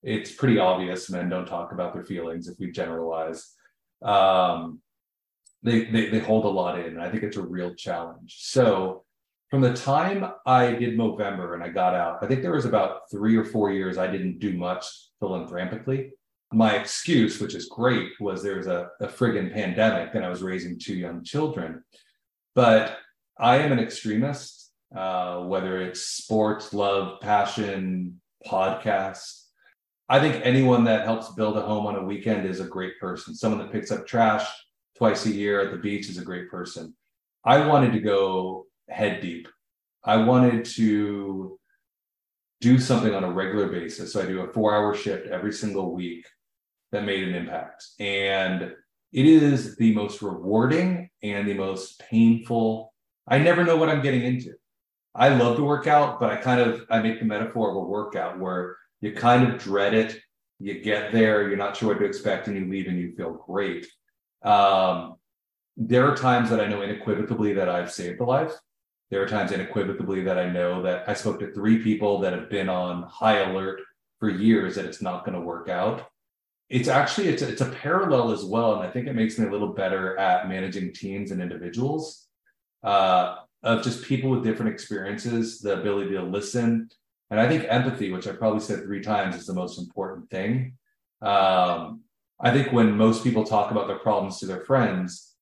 it's 0.08 0.32
pretty 0.32 0.58
obvious 0.58 1.10
men 1.10 1.28
don't 1.28 1.46
talk 1.46 1.74
about 1.74 1.93
their 1.93 2.06
feelings 2.06 2.48
if 2.48 2.58
we 2.60 2.72
generalize. 2.72 3.54
Um, 4.02 4.80
they, 5.62 5.84
they, 5.84 6.10
they 6.10 6.20
hold 6.20 6.46
a 6.46 6.50
lot 6.50 6.80
in. 6.80 6.86
And 6.86 7.02
I 7.02 7.10
think 7.12 7.24
it's 7.24 7.36
a 7.36 7.41
real 7.41 7.76
challenge. 7.76 8.38
So 8.39 9.04
from 9.50 9.60
the 9.60 9.74
time 9.74 10.26
I 10.46 10.72
did 10.72 10.98
Movember 10.98 11.56
and 11.56 11.63
I 11.63 11.67
got 11.67 11.93
out, 11.93 12.20
I 12.22 12.28
think 12.28 12.41
there 12.41 12.54
was 12.54 12.63
about 12.63 13.02
three 13.12 13.36
or 13.36 13.43
four 13.43 13.74
years 13.74 13.98
I 13.98 14.08
didn't 14.08 14.39
do 14.39 14.54
much 14.58 14.86
philanthropically. 15.20 16.12
My 16.54 16.76
excuse, 16.76 17.41
which 17.41 17.54
is 17.54 17.65
great, 17.65 18.12
was 18.22 18.41
there 18.41 18.56
was 18.56 18.67
a, 18.67 18.88
a 19.02 19.08
friggin' 19.08 19.52
pandemic 19.54 20.15
and 20.15 20.24
I 20.24 20.30
was 20.30 20.41
raising 20.41 20.80
two 20.80 20.96
young 20.96 21.22
children. 21.22 21.84
But 22.56 22.98
I 23.38 23.58
am 23.58 23.74
an 23.74 23.80
extremist, 23.80 24.72
uh, 24.96 25.39
whether 25.39 25.82
it's 25.82 26.00
sports, 26.00 26.74
love, 26.74 27.20
passion, 27.20 28.22
podcast. 28.48 29.47
I 30.10 30.20
think 30.20 30.41
anyone 30.43 30.86
that 30.86 31.06
helps 31.06 31.34
build 31.34 31.58
a 31.58 31.62
home 31.62 31.86
on 31.86 31.96
a 31.96 32.04
weekend 32.04 32.48
is 32.48 32.60
a 32.60 32.65
great 32.65 33.00
person. 33.00 33.36
Someone 33.36 33.60
that 33.60 33.72
picks 33.72 33.91
up 33.91 34.08
trash, 34.08 34.48
twice 34.98 35.26
a 35.26 35.32
year 35.32 35.62
at 35.62 35.72
the 35.72 35.78
beach 35.78 36.10
is 36.10 36.17
a 36.17 36.24
great 36.24 36.50
person. 36.50 36.96
I 37.43 37.65
wanted 37.65 37.93
to 37.93 38.00
go 38.00 38.65
head 38.89 39.22
deep. 39.22 39.48
I 40.04 40.17
wanted 40.17 40.65
to 40.65 41.60
do 42.62 42.80
something 42.80 43.13
on 43.13 43.24
a 43.24 43.32
regular 43.32 43.67
basis. 43.67 44.13
So 44.13 44.22
I 44.22 44.26
do 44.26 44.41
a 44.41 44.52
four 44.54 44.74
hour 44.74 44.96
shift 44.96 45.28
every 45.28 45.54
single 45.54 45.93
week 45.93 46.26
that 46.91 47.06
made 47.06 47.28
an 47.28 47.36
impact. 47.36 47.86
And 48.00 48.74
it 49.13 49.26
is 49.26 49.76
the 49.76 49.93
most 49.93 50.22
rewarding 50.22 51.10
and 51.22 51.48
the 51.48 51.54
most 51.54 52.00
painful. 52.00 52.93
I 53.28 53.38
never 53.38 53.63
know 53.63 53.78
what 53.78 53.89
I'm 53.89 54.02
getting 54.02 54.24
into. 54.24 54.54
I 55.13 55.30
love 55.30 55.58
to 55.58 55.63
work 55.63 55.88
out, 55.88 56.20
but 56.20 56.30
I 56.30 56.38
kind 56.38 56.62
of 56.62 56.86
I 56.89 57.02
make 57.02 57.20
the 57.20 57.26
metaphor 57.26 57.72
of 57.72 57.76
a 57.78 57.80
workout 57.82 58.39
where 58.39 58.78
you 59.02 59.14
kind 59.14 59.48
of 59.48 59.60
dread 59.60 59.94
it. 59.94 60.20
You 60.60 60.82
get 60.82 61.12
there, 61.12 61.48
you're 61.48 61.58
not 61.58 61.78
sure 61.78 61.90
what 61.90 62.00
to 62.00 62.06
expect, 62.06 62.48
and 62.48 62.58
you 62.58 62.70
leave 62.70 62.88
and 62.88 62.98
you 62.98 63.16
feel 63.16 63.34
great. 63.34 63.86
Um, 64.44 65.16
there 65.76 66.10
are 66.10 66.16
times 66.16 66.50
that 66.50 66.60
I 66.60 66.68
know 66.68 66.82
unequivocally 66.82 67.54
that 67.54 67.70
I've 67.70 67.92
saved 67.92 68.20
a 68.22 68.26
life. 68.26 68.54
There 69.12 69.22
are 69.22 69.28
times 69.28 69.52
unequivocally 69.52 70.24
that 70.24 70.40
I 70.40 70.50
know 70.50 70.82
that 70.82 71.08
I 71.08 71.14
spoke 71.14 71.40
to 71.40 71.54
three 71.54 71.84
people 71.84 72.20
that 72.22 72.34
have 72.34 72.50
been 72.50 72.70
on 72.70 73.04
high 73.04 73.40
alert 73.40 73.82
for 74.20 74.30
years 74.30 74.76
that 74.76 74.86
it's 74.86 75.02
not 75.02 75.24
going 75.26 75.36
to 75.36 75.46
work 75.46 75.70
out. 75.70 76.08
it's 76.70 76.90
actually 76.90 77.30
it's 77.30 77.42
a, 77.42 77.50
it's 77.50 77.62
a 77.62 77.70
parallel 77.70 78.32
as 78.32 78.44
well, 78.44 78.76
and 78.76 78.84
I 78.86 78.92
think 78.92 79.08
it 79.08 79.14
makes 79.14 79.38
me 79.38 79.48
a 79.48 79.52
little 79.52 79.74
better 79.74 80.18
at 80.18 80.50
managing 80.50 80.94
teams 80.94 81.32
and 81.32 81.42
individuals. 81.42 82.28
Uh, 82.84 83.38
of 83.64 83.84
just 83.84 84.04
people 84.04 84.30
with 84.30 84.44
different 84.44 84.72
experiences, 84.72 85.60
the 85.60 85.80
ability 85.80 86.12
to 86.12 86.22
listen, 86.22 86.90
and 87.30 87.40
I 87.40 87.48
think 87.48 87.66
empathy, 87.68 88.12
which 88.12 88.28
I 88.28 88.34
probably 88.34 88.60
said 88.60 88.84
three 88.84 89.02
times, 89.02 89.36
is 89.36 89.46
the 89.46 89.54
most 89.54 89.80
important 89.80 90.30
thing. 90.30 90.74
Um, 91.22 92.02
I 92.40 92.52
think 92.52 92.72
when 92.72 92.96
most 92.96 93.24
people 93.24 93.44
talk 93.44 93.72
about 93.72 93.88
their 93.88 94.00
problems 94.00 94.40
to 94.40 94.46
their 94.46 94.62
friends, 94.62 95.36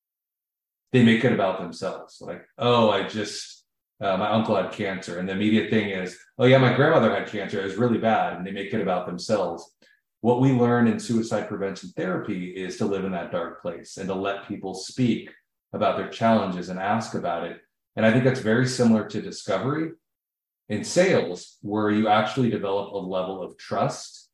they 0.92 1.04
make 1.04 1.24
it 1.26 1.34
about 1.34 1.60
themselves. 1.60 2.20
Like, 2.22 2.46
oh, 2.58 2.90
I 2.90 3.08
just 3.08 3.66
uh, 4.02 4.18
my 4.18 4.30
uncle 4.30 4.56
had 4.56 4.72
cancer, 4.72 5.20
and 5.20 5.28
the 5.28 5.34
immediate 5.34 5.70
thing 5.70 5.90
is, 5.90 6.18
oh 6.38 6.46
yeah, 6.46 6.58
my 6.58 6.74
grandmother 6.74 7.14
had 7.14 7.28
cancer. 7.28 7.60
It 7.60 7.66
was 7.66 7.76
really 7.76 7.98
bad, 7.98 8.38
and 8.38 8.46
they 8.46 8.52
make 8.52 8.74
it 8.74 8.82
about 8.82 9.06
themselves 9.06 9.76
what 10.26 10.42
we 10.42 10.52
learn 10.52 10.88
in 10.88 11.00
suicide 11.00 11.48
prevention 11.48 11.92
therapy 11.96 12.50
is 12.50 12.78
to 12.78 12.86
live 12.86 13.06
in 13.06 13.12
that 13.12 13.32
dark 13.32 13.62
place 13.62 13.98
and 13.98 14.08
to 14.08 14.16
let 14.16 14.48
people 14.48 14.74
speak 14.74 15.30
about 15.72 15.98
their 15.98 16.10
challenges 16.10 16.70
and 16.70 16.80
ask 16.80 17.14
about 17.14 17.44
it. 17.44 17.62
And 17.96 18.04
I 18.04 18.12
think 18.12 18.24
that's 18.24 18.40
very 18.40 18.66
similar 18.66 19.08
to 19.08 19.22
discovery 19.22 19.92
in 20.70 20.84
sales, 20.84 21.58
where 21.62 21.92
you 21.92 22.08
actually 22.08 22.50
develop 22.50 22.94
a 22.94 22.98
level 22.98 23.42
of 23.42 23.58
trust. 23.58 24.30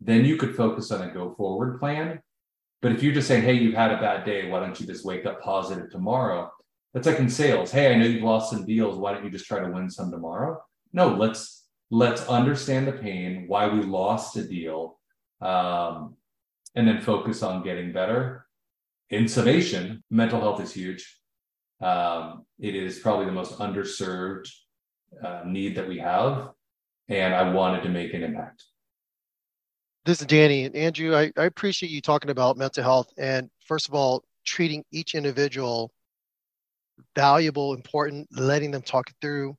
Then 0.00 0.24
you 0.24 0.36
could 0.36 0.56
focus 0.56 0.90
on 0.90 1.02
a 1.02 1.12
go 1.12 1.34
forward 1.34 1.78
plan. 1.78 2.20
But 2.82 2.92
if 2.92 3.02
you're 3.02 3.14
just 3.14 3.28
saying, 3.28 3.44
hey, 3.44 3.54
you've 3.54 3.74
had 3.74 3.92
a 3.92 4.00
bad 4.00 4.24
day, 4.24 4.48
why 4.48 4.60
don't 4.60 4.78
you 4.80 4.86
just 4.86 5.04
wake 5.04 5.26
up 5.26 5.42
positive 5.42 5.90
tomorrow? 5.90 6.50
That's 6.94 7.06
like 7.06 7.18
in 7.18 7.28
sales. 7.28 7.70
Hey, 7.70 7.92
I 7.92 7.96
know 7.96 8.06
you've 8.06 8.22
lost 8.22 8.50
some 8.50 8.66
deals. 8.66 8.96
Why 8.96 9.12
don't 9.12 9.24
you 9.24 9.30
just 9.30 9.46
try 9.46 9.60
to 9.60 9.70
win 9.70 9.90
some 9.90 10.10
tomorrow? 10.10 10.62
No, 10.92 11.14
let's 11.14 11.66
let's 11.90 12.22
understand 12.26 12.86
the 12.86 12.92
pain, 12.92 13.44
why 13.48 13.66
we 13.68 13.82
lost 13.82 14.36
a 14.36 14.44
deal, 14.44 14.98
um, 15.40 16.16
and 16.74 16.86
then 16.86 17.00
focus 17.00 17.42
on 17.42 17.62
getting 17.62 17.92
better. 17.92 18.46
In 19.10 19.28
summation, 19.28 20.02
mental 20.10 20.40
health 20.40 20.60
is 20.60 20.72
huge. 20.72 21.20
Um, 21.80 22.46
it 22.58 22.74
is 22.74 22.98
probably 22.98 23.26
the 23.26 23.32
most 23.32 23.58
underserved 23.58 24.48
uh, 25.24 25.42
need 25.46 25.76
that 25.76 25.88
we 25.88 25.98
have, 25.98 26.50
and 27.08 27.34
I 27.34 27.52
wanted 27.52 27.82
to 27.82 27.88
make 27.88 28.14
an 28.14 28.22
impact. 28.22 28.64
This 30.04 30.20
is 30.20 30.26
Danny 30.26 30.64
and 30.64 30.74
Andrew. 30.74 31.14
I, 31.14 31.30
I 31.36 31.44
appreciate 31.44 31.90
you 31.90 32.00
talking 32.00 32.30
about 32.30 32.56
mental 32.56 32.82
health 32.82 33.12
and 33.18 33.50
first 33.66 33.88
of 33.88 33.94
all, 33.94 34.24
treating 34.44 34.82
each 34.90 35.14
individual 35.14 35.92
valuable, 37.14 37.74
important, 37.74 38.28
letting 38.32 38.70
them 38.70 38.82
talk 38.82 39.08
it 39.08 39.16
through, 39.20 39.56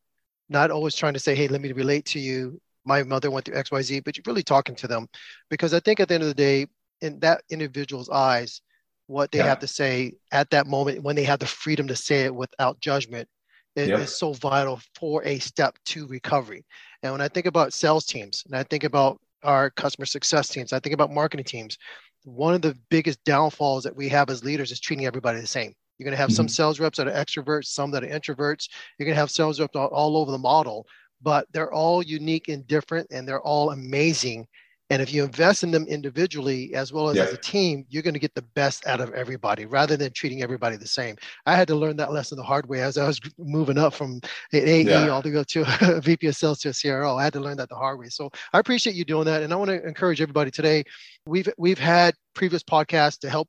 not 0.49 0.71
always 0.71 0.95
trying 0.95 1.13
to 1.13 1.19
say, 1.19 1.35
"Hey, 1.35 1.47
let 1.47 1.61
me 1.61 1.71
relate 1.71 2.05
to 2.05 2.19
you." 2.19 2.59
my 2.85 3.03
mother 3.03 3.29
went 3.29 3.45
through 3.45 3.55
xyz 3.55 4.03
but 4.03 4.17
you're 4.17 4.23
really 4.25 4.43
talking 4.43 4.75
to 4.75 4.87
them 4.87 5.07
because 5.49 5.73
i 5.73 5.79
think 5.79 5.99
at 5.99 6.07
the 6.07 6.13
end 6.13 6.23
of 6.23 6.29
the 6.29 6.35
day 6.35 6.65
in 7.01 7.19
that 7.19 7.41
individual's 7.49 8.09
eyes 8.09 8.61
what 9.07 9.31
they 9.31 9.39
yeah. 9.39 9.45
have 9.45 9.59
to 9.59 9.67
say 9.67 10.13
at 10.31 10.49
that 10.49 10.67
moment 10.67 11.03
when 11.03 11.15
they 11.15 11.23
have 11.23 11.39
the 11.39 11.45
freedom 11.45 11.87
to 11.87 11.95
say 11.95 12.21
it 12.21 12.33
without 12.33 12.79
judgment 12.79 13.27
it 13.75 13.89
yep. 13.89 13.99
is 13.99 14.17
so 14.17 14.33
vital 14.33 14.79
for 14.95 15.23
a 15.23 15.39
step 15.39 15.77
to 15.85 16.07
recovery 16.07 16.65
and 17.03 17.11
when 17.11 17.21
i 17.21 17.27
think 17.27 17.45
about 17.45 17.73
sales 17.73 18.05
teams 18.05 18.43
and 18.45 18.55
i 18.55 18.63
think 18.63 18.83
about 18.83 19.19
our 19.43 19.69
customer 19.71 20.05
success 20.05 20.47
teams 20.49 20.73
i 20.73 20.79
think 20.79 20.93
about 20.93 21.11
marketing 21.11 21.45
teams 21.45 21.77
one 22.23 22.53
of 22.53 22.61
the 22.61 22.77
biggest 22.89 23.23
downfalls 23.23 23.83
that 23.83 23.95
we 23.95 24.07
have 24.07 24.29
as 24.29 24.43
leaders 24.43 24.71
is 24.71 24.79
treating 24.79 25.05
everybody 25.05 25.39
the 25.39 25.47
same 25.47 25.73
you're 25.97 26.05
going 26.05 26.13
to 26.13 26.17
have 26.17 26.29
mm-hmm. 26.29 26.35
some 26.35 26.47
sales 26.47 26.79
reps 26.79 26.97
that 26.97 27.07
are 27.07 27.11
extroverts 27.11 27.65
some 27.65 27.91
that 27.91 28.03
are 28.03 28.07
introverts 28.07 28.67
you're 28.97 29.05
going 29.05 29.15
to 29.15 29.19
have 29.19 29.31
sales 29.31 29.59
reps 29.59 29.75
all, 29.75 29.87
all 29.87 30.17
over 30.17 30.31
the 30.31 30.37
model 30.37 30.85
but 31.21 31.47
they're 31.53 31.73
all 31.73 32.01
unique 32.01 32.47
and 32.47 32.65
different 32.67 33.07
and 33.11 33.27
they're 33.27 33.41
all 33.41 33.71
amazing. 33.71 34.47
And 34.91 35.01
if 35.01 35.13
you 35.13 35.23
invest 35.23 35.63
in 35.63 35.71
them 35.71 35.87
individually 35.87 36.75
as 36.75 36.91
well 36.91 37.09
as 37.09 37.15
yeah. 37.15 37.23
as 37.23 37.31
a 37.31 37.37
team, 37.37 37.85
you're 37.87 38.03
going 38.03 38.13
to 38.13 38.19
get 38.19 38.35
the 38.35 38.41
best 38.41 38.85
out 38.85 38.99
of 38.99 39.13
everybody 39.13 39.65
rather 39.65 39.95
than 39.95 40.11
treating 40.11 40.43
everybody 40.43 40.75
the 40.75 40.85
same. 40.85 41.15
I 41.45 41.55
had 41.55 41.69
to 41.69 41.75
learn 41.75 41.95
that 41.95 42.11
lesson 42.11 42.37
the 42.37 42.43
hard 42.43 42.67
way 42.67 42.81
as 42.81 42.97
I 42.97 43.07
was 43.07 43.21
moving 43.37 43.77
up 43.77 43.93
from 43.93 44.19
an 44.51 44.67
AE 44.67 44.81
yeah. 44.81 45.07
all 45.07 45.21
the 45.21 45.31
way 45.31 45.43
to 45.45 45.65
a 45.97 46.01
VP 46.01 46.27
of 46.27 46.35
sales 46.35 46.59
to 46.59 46.69
a 46.69 46.73
CRO. 46.73 47.17
I 47.17 47.23
had 47.23 47.31
to 47.33 47.39
learn 47.39 47.55
that 47.55 47.69
the 47.69 47.75
hard 47.75 47.99
way. 47.99 48.09
So 48.09 48.29
I 48.51 48.59
appreciate 48.59 48.97
you 48.97 49.05
doing 49.05 49.23
that. 49.25 49.43
And 49.43 49.53
I 49.53 49.55
want 49.55 49.69
to 49.69 49.81
encourage 49.87 50.19
everybody 50.19 50.51
today. 50.51 50.83
We've 51.25 51.47
we've 51.57 51.79
had 51.79 52.13
previous 52.33 52.61
podcasts 52.61 53.19
to 53.19 53.29
help 53.29 53.47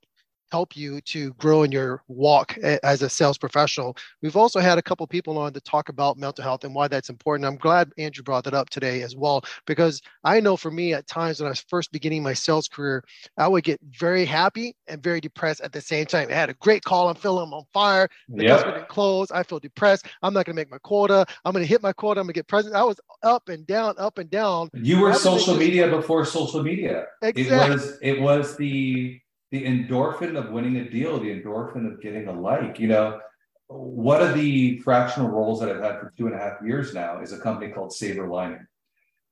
help 0.53 0.77
you 0.77 1.01
to 1.01 1.33
grow 1.35 1.63
in 1.63 1.73
your 1.73 2.03
walk 2.09 2.59
as 2.59 3.01
a 3.01 3.09
sales 3.09 3.39
professional. 3.39 3.97
We've 4.21 4.37
also 4.37 4.61
had 4.61 4.77
a 4.77 4.83
couple 4.83 5.07
people 5.07 5.39
on 5.39 5.55
to 5.55 5.61
talk 5.63 5.89
about 5.89 6.19
mental 6.19 6.45
health 6.45 6.63
and 6.65 6.75
why 6.75 6.89
that's 6.89 7.09
important. 7.09 7.47
I'm 7.47 7.57
glad 7.57 7.91
Andrew 7.97 8.23
brought 8.23 8.45
that 8.45 8.53
up 8.53 8.69
today 8.69 9.01
as 9.01 9.17
well, 9.17 9.43
because 9.67 10.03
I 10.25 10.41
know 10.41 10.59
for 10.59 10.71
me 10.71 10.93
at 10.93 11.07
times 11.07 11.41
when 11.41 11.47
I 11.47 11.53
was 11.53 11.65
first 11.69 11.91
beginning 11.91 12.23
my 12.23 12.35
sales 12.35 12.69
career, 12.69 13.03
I 13.39 13.49
would 13.49 13.65
get 13.65 13.81
very 13.99 14.27
happy 14.27 14.77
and 14.89 15.03
very 15.03 15.23
depressed 15.23 15.63
at 15.63 15.73
the 15.73 15.81
same 15.81 16.05
time. 16.05 16.29
I 16.29 16.35
had 16.35 16.51
a 16.51 16.55
great 16.55 16.85
call, 16.85 17.09
I'm 17.09 17.15
feeling 17.15 17.47
I'm 17.47 17.55
on 17.55 17.65
fire. 17.73 18.11
The 18.29 18.45
yep. 18.45 18.57
customer 18.57 18.75
didn't 18.75 18.89
close. 18.91 19.31
I 19.31 19.43
feel 19.45 19.59
depressed. 19.59 20.07
I'm 20.23 20.35
not 20.35 20.45
going 20.45 20.55
to 20.55 20.61
make 20.61 20.71
my 20.71 20.79
quota. 20.79 21.25
I'm 21.47 21.53
going 21.53 21.65
to 21.65 21.69
hit 21.69 21.83
my 21.83 21.95
quota. 21.95 22.21
I'm 22.21 22.27
going 22.27 22.35
to 22.35 22.39
get 22.39 22.47
present. 22.47 22.75
I 22.75 22.83
was 22.83 23.01
up 23.23 23.49
and 23.49 23.67
down, 23.67 23.95
up 23.97 24.19
and 24.19 24.29
down. 24.29 24.69
You 24.75 25.01
were 25.01 25.15
social 25.15 25.57
media 25.57 25.89
before 25.89 26.27
social 26.27 26.63
media. 26.63 27.07
Exactly. 27.23 27.57
It 27.57 27.71
was 27.71 27.99
it 28.03 28.21
was 28.21 28.57
the 28.59 29.22
the 29.53 29.65
endorphin 29.65 30.37
of 30.37 30.51
winning 30.51 30.79
a 30.79 30.89
deal, 30.89 31.21
the 31.21 31.29
endorphin 31.29 31.87
of 31.87 32.01
getting 32.01 32.27
a 32.27 32.33
like. 32.33 32.81
You 32.81 32.89
know, 32.89 33.21
one 33.69 34.23
of 34.23 34.35
the 34.35 34.79
fractional 34.79 35.29
roles 35.29 35.61
that 35.61 35.69
I've 35.69 35.83
had 35.83 36.01
for 36.01 36.13
two 36.17 36.27
and 36.27 36.35
a 36.35 36.39
half 36.39 36.63
years 36.65 36.95
now 36.95 37.21
is 37.21 37.33
a 37.33 37.39
company 37.39 37.71
called 37.71 37.93
Saber 37.93 38.27
Lining. 38.27 38.67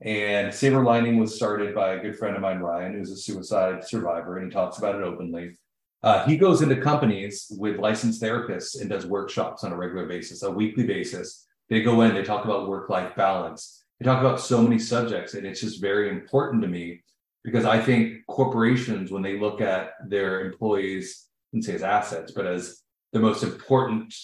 And 0.03 0.55
Saber 0.55 0.85
Lining 0.85 1.19
was 1.19 1.35
started 1.35 1.75
by 1.75 1.95
a 1.95 2.03
good 2.03 2.17
friend 2.17 2.37
of 2.37 2.43
mine, 2.43 2.59
Ryan, 2.59 2.93
who's 2.93 3.11
a 3.11 3.17
suicide 3.17 3.83
survivor, 3.83 4.37
and 4.37 4.47
he 4.47 4.55
talks 4.55 4.77
about 4.77 4.95
it 4.95 5.03
openly. 5.03 5.57
Uh, 6.03 6.25
he 6.27 6.37
goes 6.37 6.61
into 6.61 6.77
companies 6.77 7.47
with 7.59 7.79
licensed 7.79 8.23
therapists 8.23 8.79
and 8.79 8.91
does 8.91 9.07
workshops 9.07 9.65
on 9.65 9.73
a 9.73 9.77
regular 9.77 10.07
basis, 10.07 10.43
a 10.43 10.51
weekly 10.51 10.85
basis. 10.85 11.47
They 11.71 11.83
go 11.83 12.03
in, 12.03 12.15
they 12.15 12.23
talk 12.23 12.45
about 12.45 12.69
work 12.69 12.91
life 12.91 13.15
balance, 13.17 13.85
they 13.99 14.05
talk 14.05 14.21
about 14.21 14.41
so 14.41 14.63
many 14.63 14.79
subjects, 14.79 15.33
and 15.33 15.47
it's 15.47 15.61
just 15.61 15.81
very 15.81 16.11
important 16.11 16.63
to 16.63 16.69
me 16.69 17.03
because 17.45 17.65
I 17.65 17.81
think 17.81 18.27
corporations, 18.27 19.11
when 19.11 19.23
they 19.23 19.39
look 19.39 19.61
at 19.61 19.93
their 20.09 20.43
employees, 20.43 21.27
and 21.53 21.65
say 21.65 21.75
as 21.75 21.83
assets, 21.83 22.33
but 22.33 22.47
as 22.47 22.83
the 23.13 23.19
most 23.19 23.43
important 23.43 24.15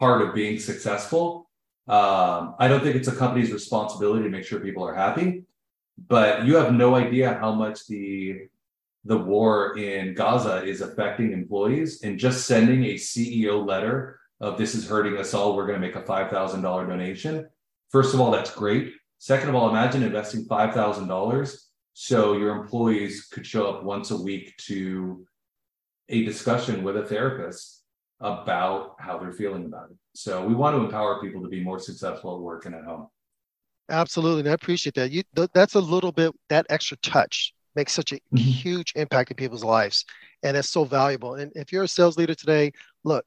part 0.00 0.22
of 0.22 0.34
being 0.34 0.58
successful, 0.58 1.50
um, 1.88 2.54
I 2.58 2.68
don't 2.68 2.82
think 2.82 2.96
it's 2.96 3.08
a 3.08 3.14
company's 3.14 3.52
responsibility 3.52 4.24
to 4.24 4.30
make 4.30 4.44
sure 4.44 4.60
people 4.60 4.84
are 4.84 4.94
happy. 4.94 5.44
But 6.08 6.44
you 6.44 6.56
have 6.56 6.72
no 6.72 6.94
idea 6.94 7.38
how 7.40 7.52
much 7.52 7.86
the 7.86 8.48
the 9.04 9.16
war 9.16 9.78
in 9.78 10.14
Gaza 10.14 10.64
is 10.64 10.80
affecting 10.80 11.32
employees, 11.32 12.02
and 12.02 12.18
just 12.18 12.46
sending 12.46 12.84
a 12.84 12.94
CEO 12.94 13.64
letter 13.64 14.18
of 14.40 14.58
this 14.58 14.74
is 14.74 14.88
hurting 14.88 15.16
us 15.16 15.32
all. 15.32 15.54
We're 15.54 15.66
going 15.66 15.80
to 15.80 15.86
make 15.86 15.96
a 15.96 16.02
five 16.02 16.30
thousand 16.30 16.62
dollar 16.62 16.86
donation. 16.86 17.48
First 17.90 18.14
of 18.14 18.20
all, 18.20 18.30
that's 18.30 18.50
great. 18.50 18.92
Second 19.18 19.48
of 19.48 19.54
all, 19.54 19.70
imagine 19.70 20.02
investing 20.02 20.44
five 20.44 20.74
thousand 20.74 21.08
dollars 21.08 21.65
so 21.98 22.36
your 22.36 22.54
employees 22.54 23.24
could 23.32 23.46
show 23.46 23.70
up 23.70 23.82
once 23.82 24.10
a 24.10 24.16
week 24.16 24.54
to 24.58 25.26
a 26.10 26.26
discussion 26.26 26.84
with 26.84 26.98
a 26.98 27.06
therapist 27.06 27.84
about 28.20 28.96
how 28.98 29.16
they're 29.16 29.32
feeling 29.32 29.64
about 29.64 29.88
it. 29.90 29.96
So 30.14 30.46
we 30.46 30.54
want 30.54 30.76
to 30.76 30.84
empower 30.84 31.22
people 31.22 31.42
to 31.42 31.48
be 31.48 31.64
more 31.64 31.78
successful 31.78 32.36
at 32.36 32.42
work 32.42 32.66
and 32.66 32.74
at 32.74 32.84
home. 32.84 33.06
Absolutely, 33.88 34.40
and 34.40 34.50
I 34.50 34.52
appreciate 34.52 34.94
that. 34.96 35.10
You 35.10 35.22
th- 35.34 35.48
that's 35.54 35.72
a 35.72 35.80
little 35.80 36.12
bit 36.12 36.34
that 36.50 36.66
extra 36.68 36.98
touch 36.98 37.54
makes 37.74 37.94
such 37.94 38.12
a 38.12 38.16
mm-hmm. 38.16 38.36
huge 38.36 38.92
impact 38.94 39.30
in 39.30 39.36
people's 39.38 39.64
lives, 39.64 40.04
and 40.42 40.54
it's 40.54 40.68
so 40.68 40.84
valuable. 40.84 41.36
And 41.36 41.50
if 41.54 41.72
you're 41.72 41.84
a 41.84 41.88
sales 41.88 42.18
leader 42.18 42.34
today, 42.34 42.72
look, 43.04 43.24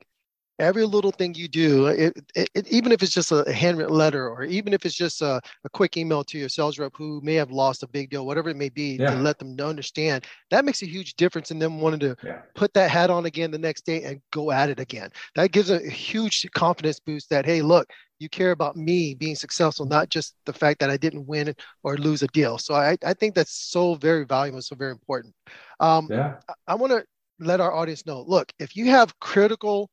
every 0.59 0.85
little 0.85 1.11
thing 1.11 1.33
you 1.33 1.47
do, 1.47 1.87
it, 1.87 2.17
it, 2.35 2.49
it, 2.53 2.67
even 2.67 2.91
if 2.91 3.01
it's 3.01 3.13
just 3.13 3.31
a 3.31 3.51
handwritten 3.51 3.95
letter 3.95 4.29
or 4.29 4.43
even 4.43 4.73
if 4.73 4.85
it's 4.85 4.95
just 4.95 5.21
a, 5.21 5.41
a, 5.63 5.69
quick 5.69 5.95
email 5.97 6.23
to 6.25 6.37
your 6.37 6.49
sales 6.49 6.77
rep 6.77 6.91
who 6.95 7.21
may 7.23 7.35
have 7.35 7.51
lost 7.51 7.81
a 7.81 7.87
big 7.87 8.09
deal, 8.09 8.25
whatever 8.25 8.49
it 8.49 8.57
may 8.57 8.69
be, 8.69 8.97
yeah. 8.99 9.11
to 9.11 9.15
let 9.17 9.39
them 9.39 9.55
understand, 9.59 10.25
that 10.51 10.65
makes 10.65 10.81
a 10.81 10.85
huge 10.85 11.15
difference 11.15 11.49
in 11.51 11.59
them 11.59 11.79
wanting 11.79 11.99
to 11.99 12.15
yeah. 12.23 12.41
put 12.55 12.73
that 12.73 12.91
hat 12.91 13.09
on 13.09 13.25
again 13.25 13.51
the 13.51 13.57
next 13.57 13.85
day 13.85 14.03
and 14.03 14.21
go 14.31 14.51
at 14.51 14.69
it 14.69 14.79
again. 14.79 15.09
That 15.35 15.51
gives 15.51 15.69
a 15.69 15.79
huge 15.89 16.45
confidence 16.51 16.99
boost 16.99 17.29
that, 17.29 17.45
hey, 17.45 17.61
look, 17.61 17.89
you 18.19 18.27
care 18.27 18.51
about 18.51 18.75
me 18.75 19.15
being 19.15 19.35
successful, 19.35 19.85
not 19.85 20.09
just 20.09 20.35
the 20.45 20.51
fact 20.53 20.79
that 20.81 20.89
I 20.89 20.97
didn't 20.97 21.25
win 21.25 21.55
or 21.83 21.97
lose 21.97 22.21
a 22.21 22.27
deal. 22.27 22.57
So 22.57 22.73
I, 22.75 22.97
I 23.05 23.13
think 23.13 23.33
that's 23.33 23.53
so 23.53 23.95
very 23.95 24.25
valuable, 24.25 24.61
so 24.61 24.75
very 24.75 24.91
important. 24.91 25.33
Um, 25.79 26.07
yeah. 26.09 26.35
I, 26.49 26.73
I 26.73 26.75
want 26.75 26.91
to 26.91 27.05
let 27.39 27.61
our 27.61 27.71
audience 27.71 28.05
know 28.05 28.25
look, 28.27 28.51
if 28.59 28.75
you 28.75 28.87
have 28.87 29.17
critical 29.21 29.89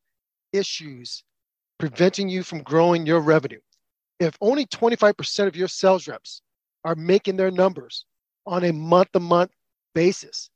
issues 0.57 1.23
preventing 1.79 2.29
you 2.29 2.43
from 2.43 2.63
growing 2.63 3.07
your 3.07 3.21
revenue. 3.21 3.61
If 4.19 4.37
only 4.41 4.67
25% 4.67 5.47
of 5.47 5.57
your 5.57 5.69
sales 5.69 6.09
reps 6.09 6.43
are 6.85 6.95
making 6.95 7.37
their 7.37 7.51
numbers 7.51 8.07
on 8.47 8.65
a 8.65 8.73
month 8.73 9.13
to 9.13 9.21
month 9.21 9.51
basis, 9.95 10.51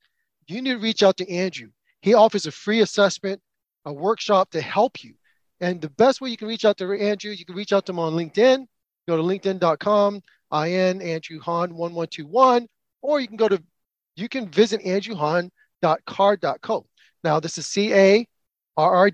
you 0.47 0.63
need 0.63 0.73
to 0.73 0.79
reach 0.79 1.03
out 1.03 1.17
to 1.19 1.31
Andrew. 1.31 1.69
He 2.01 2.15
offers 2.15 2.47
a 2.47 2.51
free 2.51 2.81
assessment, 2.81 3.41
a 3.85 3.93
workshop 3.93 4.51
to 4.53 4.61
help 4.61 5.05
you. 5.05 5.15
And 5.61 5.81
the 5.81 5.91
best 5.91 6.21
way 6.21 6.31
you 6.31 6.37
can 6.37 6.49
reach 6.49 6.65
out 6.65 6.79
to 6.79 6.93
Andrew, 6.93 7.33
you 7.33 7.45
can 7.45 7.55
reach 7.55 7.73
out 7.73 7.87
to 7.87 7.93
him 7.93 7.99
on 7.99 8.15
LinkedIn. 8.15 8.67
Go 9.07 9.17
to 9.17 9.23
linkedin.com, 9.23 10.23
IN 10.53 11.03
Andrew 11.03 11.41
Hahn 11.41 11.75
1121, 11.75 12.67
or 13.03 13.21
you 13.21 13.29
can 13.29 13.37
go 13.37 13.49
to 13.49 13.63
you 14.17 14.29
can 14.29 14.49
visit 14.49 14.83
andrewhahn.carrd.co. 14.83 16.87
Now, 17.23 17.41
this 17.41 17.59
is 17.59 17.67
C 17.67 17.95
A 17.95 18.27
R 18.77 18.93
R 18.95 19.11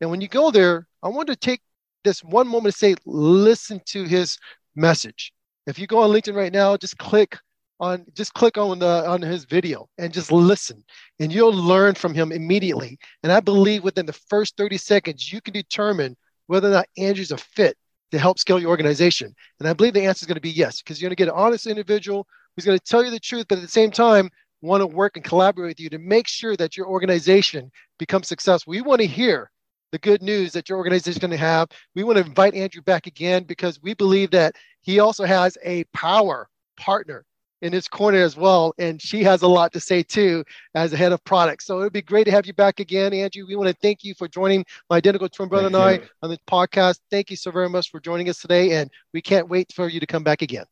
And 0.00 0.10
when 0.10 0.20
you 0.20 0.28
go 0.28 0.50
there, 0.50 0.86
I 1.02 1.08
want 1.08 1.28
to 1.28 1.36
take 1.36 1.60
this 2.04 2.22
one 2.22 2.46
moment 2.46 2.74
to 2.74 2.78
say, 2.78 2.94
listen 3.04 3.80
to 3.86 4.04
his 4.04 4.38
message. 4.76 5.32
If 5.66 5.78
you 5.78 5.86
go 5.86 6.00
on 6.00 6.10
LinkedIn 6.10 6.34
right 6.34 6.52
now, 6.52 6.76
just 6.76 6.98
click 6.98 7.38
on 7.80 8.06
just 8.14 8.32
click 8.34 8.56
on 8.56 8.78
the 8.78 9.06
on 9.08 9.20
his 9.20 9.44
video 9.44 9.88
and 9.98 10.12
just 10.12 10.30
listen 10.30 10.82
and 11.18 11.32
you'll 11.32 11.52
learn 11.52 11.94
from 11.94 12.14
him 12.14 12.30
immediately. 12.30 12.96
And 13.22 13.32
i 13.32 13.40
believe 13.40 13.82
within 13.82 14.06
the 14.06 14.12
first 14.12 14.56
30 14.56 14.78
seconds 14.78 15.32
you 15.32 15.40
can 15.40 15.52
determine 15.52 16.16
whether 16.46 16.68
or 16.68 16.72
not 16.72 16.86
andrew's 16.96 17.32
a 17.32 17.36
fit 17.36 17.76
to 18.12 18.18
help 18.18 18.38
scale 18.38 18.60
your 18.60 18.70
organization. 18.70 19.34
And 19.58 19.68
i 19.68 19.72
believe 19.72 19.94
the 19.94 20.06
answer 20.06 20.22
is 20.22 20.28
going 20.28 20.36
to 20.36 20.40
be 20.40 20.50
yes 20.50 20.82
because 20.82 21.00
you're 21.00 21.08
going 21.08 21.16
to 21.16 21.20
get 21.20 21.28
an 21.28 21.34
honest 21.34 21.66
individual 21.66 22.28
who's 22.54 22.64
going 22.64 22.78
to 22.78 22.84
tell 22.84 23.04
you 23.04 23.10
the 23.10 23.18
truth 23.18 23.46
but 23.48 23.58
at 23.58 23.62
the 23.62 23.68
same 23.68 23.90
time 23.90 24.30
want 24.64 24.80
to 24.80 24.86
work 24.86 25.16
and 25.16 25.24
collaborate 25.24 25.68
with 25.68 25.80
you 25.80 25.90
to 25.90 25.98
make 25.98 26.26
sure 26.26 26.56
that 26.56 26.76
your 26.76 26.86
organization 26.86 27.70
becomes 27.98 28.28
successful 28.28 28.70
we 28.70 28.80
want 28.80 29.00
to 29.00 29.06
hear 29.06 29.50
the 29.94 29.98
good 29.98 30.22
news 30.22 30.50
that 30.50 30.68
your 30.68 30.76
organization 30.76 31.12
is 31.12 31.18
going 31.18 31.30
to 31.30 31.36
have. 31.36 31.68
We 31.94 32.02
want 32.02 32.18
to 32.18 32.24
invite 32.24 32.56
Andrew 32.56 32.82
back 32.82 33.06
again 33.06 33.44
because 33.44 33.80
we 33.80 33.94
believe 33.94 34.32
that 34.32 34.56
he 34.80 34.98
also 34.98 35.24
has 35.24 35.56
a 35.64 35.84
power 35.92 36.48
partner 36.76 37.24
in 37.62 37.72
his 37.72 37.86
corner 37.86 38.18
as 38.18 38.36
well. 38.36 38.74
And 38.76 39.00
she 39.00 39.22
has 39.22 39.42
a 39.42 39.46
lot 39.46 39.72
to 39.72 39.78
say 39.78 40.02
too 40.02 40.42
as 40.74 40.92
a 40.92 40.96
head 40.96 41.12
of 41.12 41.22
product. 41.22 41.62
So 41.62 41.78
it 41.78 41.84
would 41.84 41.92
be 41.92 42.02
great 42.02 42.24
to 42.24 42.32
have 42.32 42.44
you 42.44 42.52
back 42.54 42.80
again, 42.80 43.14
Andrew. 43.14 43.46
We 43.46 43.54
want 43.54 43.68
to 43.68 43.76
thank 43.80 44.02
you 44.02 44.14
for 44.14 44.26
joining 44.26 44.64
my 44.90 44.96
identical 44.96 45.28
twin 45.28 45.48
brother 45.48 45.70
thank 45.70 46.00
and 46.00 46.04
I 46.04 46.08
on 46.24 46.30
the 46.30 46.38
podcast. 46.48 46.98
Thank 47.08 47.30
you 47.30 47.36
so 47.36 47.52
very 47.52 47.68
much 47.68 47.92
for 47.92 48.00
joining 48.00 48.28
us 48.28 48.38
today. 48.40 48.72
And 48.72 48.90
we 49.12 49.22
can't 49.22 49.48
wait 49.48 49.72
for 49.72 49.88
you 49.88 50.00
to 50.00 50.06
come 50.06 50.24
back 50.24 50.42
again. 50.42 50.64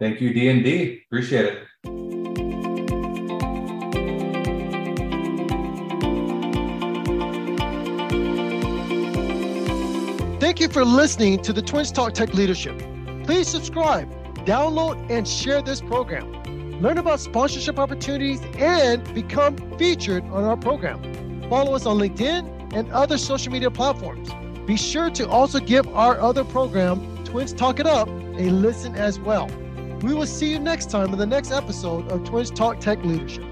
Thank 0.00 0.22
you, 0.22 0.32
D 0.32 0.48
and 0.48 0.64
D. 0.64 1.02
Appreciate 1.10 1.44
it. 1.84 2.15
For 10.76 10.84
listening 10.84 11.40
to 11.40 11.54
the 11.54 11.62
Twins 11.62 11.90
Talk 11.90 12.12
Tech 12.12 12.34
Leadership. 12.34 12.78
Please 13.24 13.48
subscribe, 13.48 14.12
download, 14.44 15.10
and 15.10 15.26
share 15.26 15.62
this 15.62 15.80
program. 15.80 16.30
Learn 16.82 16.98
about 16.98 17.18
sponsorship 17.18 17.78
opportunities 17.78 18.42
and 18.58 19.02
become 19.14 19.56
featured 19.78 20.22
on 20.24 20.44
our 20.44 20.58
program. 20.58 21.00
Follow 21.48 21.74
us 21.74 21.86
on 21.86 21.96
LinkedIn 21.96 22.74
and 22.76 22.92
other 22.92 23.16
social 23.16 23.50
media 23.50 23.70
platforms. 23.70 24.28
Be 24.66 24.76
sure 24.76 25.08
to 25.12 25.26
also 25.26 25.60
give 25.60 25.88
our 25.96 26.20
other 26.20 26.44
program, 26.44 27.24
Twins 27.24 27.54
Talk 27.54 27.80
It 27.80 27.86
Up, 27.86 28.06
a 28.08 28.50
listen 28.50 28.94
as 28.96 29.18
well. 29.18 29.46
We 30.02 30.12
will 30.12 30.26
see 30.26 30.50
you 30.50 30.58
next 30.58 30.90
time 30.90 31.10
in 31.10 31.18
the 31.18 31.24
next 31.24 31.52
episode 31.52 32.06
of 32.12 32.22
Twins 32.24 32.50
Talk 32.50 32.80
Tech 32.80 33.02
Leadership. 33.02 33.44